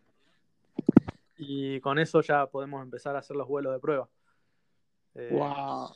Y 1.37 1.81
con 1.81 1.99
eso 1.99 2.21
ya 2.21 2.45
podemos 2.47 2.81
empezar 2.81 3.13
a 3.13 3.19
hacer 3.19 3.35
los 3.35 3.45
vuelos 3.45 3.73
de 3.73 3.79
prueba. 3.81 4.07
Eh, 5.15 5.29
Wow. 5.33 5.89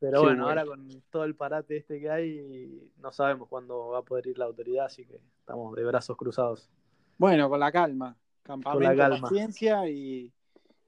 Pero 0.00 0.20
Qué 0.20 0.26
bueno, 0.28 0.48
ahora 0.48 0.66
con 0.66 0.86
todo 1.10 1.24
el 1.24 1.34
parate 1.34 1.78
este 1.78 1.98
que 1.98 2.10
hay, 2.10 2.90
no 2.98 3.10
sabemos 3.10 3.48
cuándo 3.48 3.88
va 3.88 4.00
a 4.00 4.02
poder 4.02 4.26
ir 4.26 4.36
la 4.38 4.44
autoridad, 4.46 4.84
así 4.86 5.06
que 5.06 5.18
estamos 5.40 5.74
de 5.74 5.84
brazos 5.84 6.14
cruzados. 6.18 6.68
Bueno, 7.16 7.48
con 7.48 7.58
la 7.60 7.72
calma. 7.72 8.14
Campamento, 8.42 8.96
calma. 8.98 9.20
paciencia 9.20 9.88
y, 9.88 10.30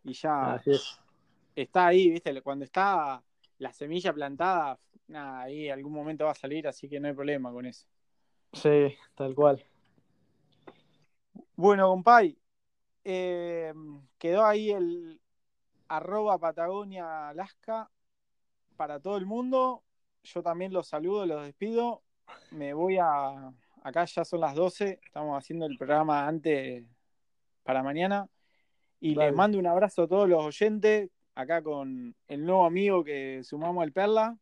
y 0.05 0.13
ya 0.13 0.55
Así 0.55 0.71
es. 0.73 1.01
está 1.57 1.87
ahí, 1.87 2.11
¿viste? 2.11 2.43
Cuando 2.43 2.65
está 2.67 3.23
la 3.63 3.73
semilla 3.73 4.13
plantada, 4.13 4.79
nada, 5.07 5.43
ahí 5.43 5.71
algún 5.71 5.93
momento 5.93 6.25
va 6.25 6.33
a 6.33 6.35
salir, 6.35 6.67
así 6.67 6.89
que 6.89 6.99
no 6.99 7.07
hay 7.07 7.15
problema 7.15 7.53
con 7.53 7.65
eso. 7.65 7.87
Sí, 8.53 8.95
tal 9.15 9.35
cual. 9.35 9.65
Bueno, 11.55 11.89
compay, 11.89 12.37
eh, 13.05 13.73
quedó 14.19 14.45
ahí 14.45 14.73
el 14.73 15.21
arroba 15.87 16.39
Patagonia 16.39 17.29
Alaska 17.29 17.89
para 18.77 18.99
todo 18.99 19.17
el 19.17 19.27
mundo. 19.27 19.85
Yo 20.25 20.43
también 20.43 20.73
los 20.73 20.89
saludo, 20.89 21.25
los 21.25 21.45
despido. 21.45 22.03
Me 22.51 22.75
voy 22.75 22.99
a... 22.99 23.53
Acá 23.85 24.05
ya 24.05 24.25
son 24.25 24.41
las 24.41 24.55
12, 24.55 25.01
estamos 25.05 25.37
haciendo 25.39 25.67
el 25.67 25.77
programa 25.77 26.27
antes 26.27 26.85
para 27.63 27.83
mañana. 27.83 28.29
Y 29.01 29.15
les 29.15 29.35
mando 29.35 29.59
un 29.59 29.67
abrazo 29.67 30.03
a 30.03 30.09
todos 30.09 30.29
los 30.29 30.45
oyentes, 30.45 31.11
acá 31.35 31.63
con 31.63 32.15
el 32.29 32.45
nuevo 32.45 32.65
amigo 32.65 33.03
que 33.05 33.43
sumamos 33.45 33.83
al 33.83 33.93
Perla. 33.93 34.37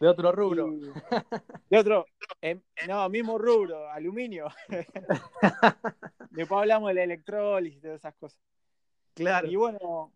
De 0.00 0.08
otro 0.08 0.32
rubro. 0.32 0.72
Y- 0.72 0.80
De 1.70 1.78
otro, 1.78 2.06
em, 2.40 2.60
no, 2.86 3.08
mismo 3.08 3.38
rubro, 3.38 3.88
aluminio. 3.90 4.48
Después 6.30 6.60
hablamos 6.60 6.88
de 6.88 6.94
la 6.94 7.04
electrólisis 7.04 7.78
y 7.78 7.80
todas 7.80 8.00
esas 8.00 8.14
cosas. 8.16 8.38
Claro. 9.14 9.48
Y 9.48 9.56
bueno, 9.56 10.12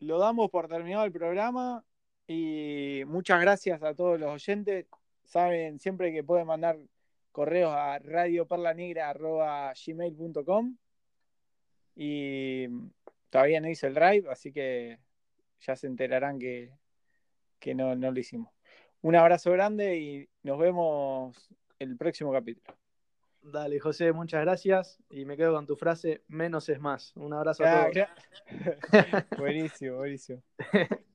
lo 0.00 0.18
damos 0.18 0.50
por 0.50 0.68
terminado 0.68 1.04
el 1.04 1.12
programa 1.12 1.84
y 2.26 3.02
muchas 3.06 3.40
gracias 3.40 3.82
a 3.82 3.94
todos 3.94 4.18
los 4.18 4.30
oyentes. 4.30 4.86
Saben 5.24 5.78
siempre 5.78 6.12
que 6.12 6.24
pueden 6.24 6.46
mandar 6.46 6.78
correos 7.32 7.72
a 7.74 7.98
radioperlanegra.gmail.com 7.98 10.76
y 11.94 12.66
todavía 13.30 13.60
no 13.60 13.68
hice 13.68 13.86
el 13.86 13.94
drive, 13.94 14.30
así 14.30 14.52
que 14.52 14.98
ya 15.60 15.76
se 15.76 15.86
enterarán 15.86 16.38
que, 16.38 16.72
que 17.58 17.74
no, 17.74 17.94
no 17.94 18.10
lo 18.10 18.18
hicimos. 18.18 18.52
Un 19.00 19.16
abrazo 19.16 19.52
grande 19.52 19.96
y 19.96 20.28
nos 20.42 20.58
vemos 20.58 21.48
el 21.78 21.96
próximo 21.96 22.32
capítulo. 22.32 22.76
Dale, 23.40 23.78
José, 23.78 24.12
muchas 24.12 24.42
gracias. 24.42 24.98
Y 25.10 25.24
me 25.24 25.36
quedo 25.36 25.54
con 25.54 25.66
tu 25.66 25.76
frase, 25.76 26.22
menos 26.28 26.68
es 26.68 26.80
más. 26.80 27.16
Un 27.16 27.32
abrazo 27.32 27.64
a 27.64 27.90
todos. 27.90 28.08
buenísimo, 29.38 29.96
buenísimo. 29.96 30.42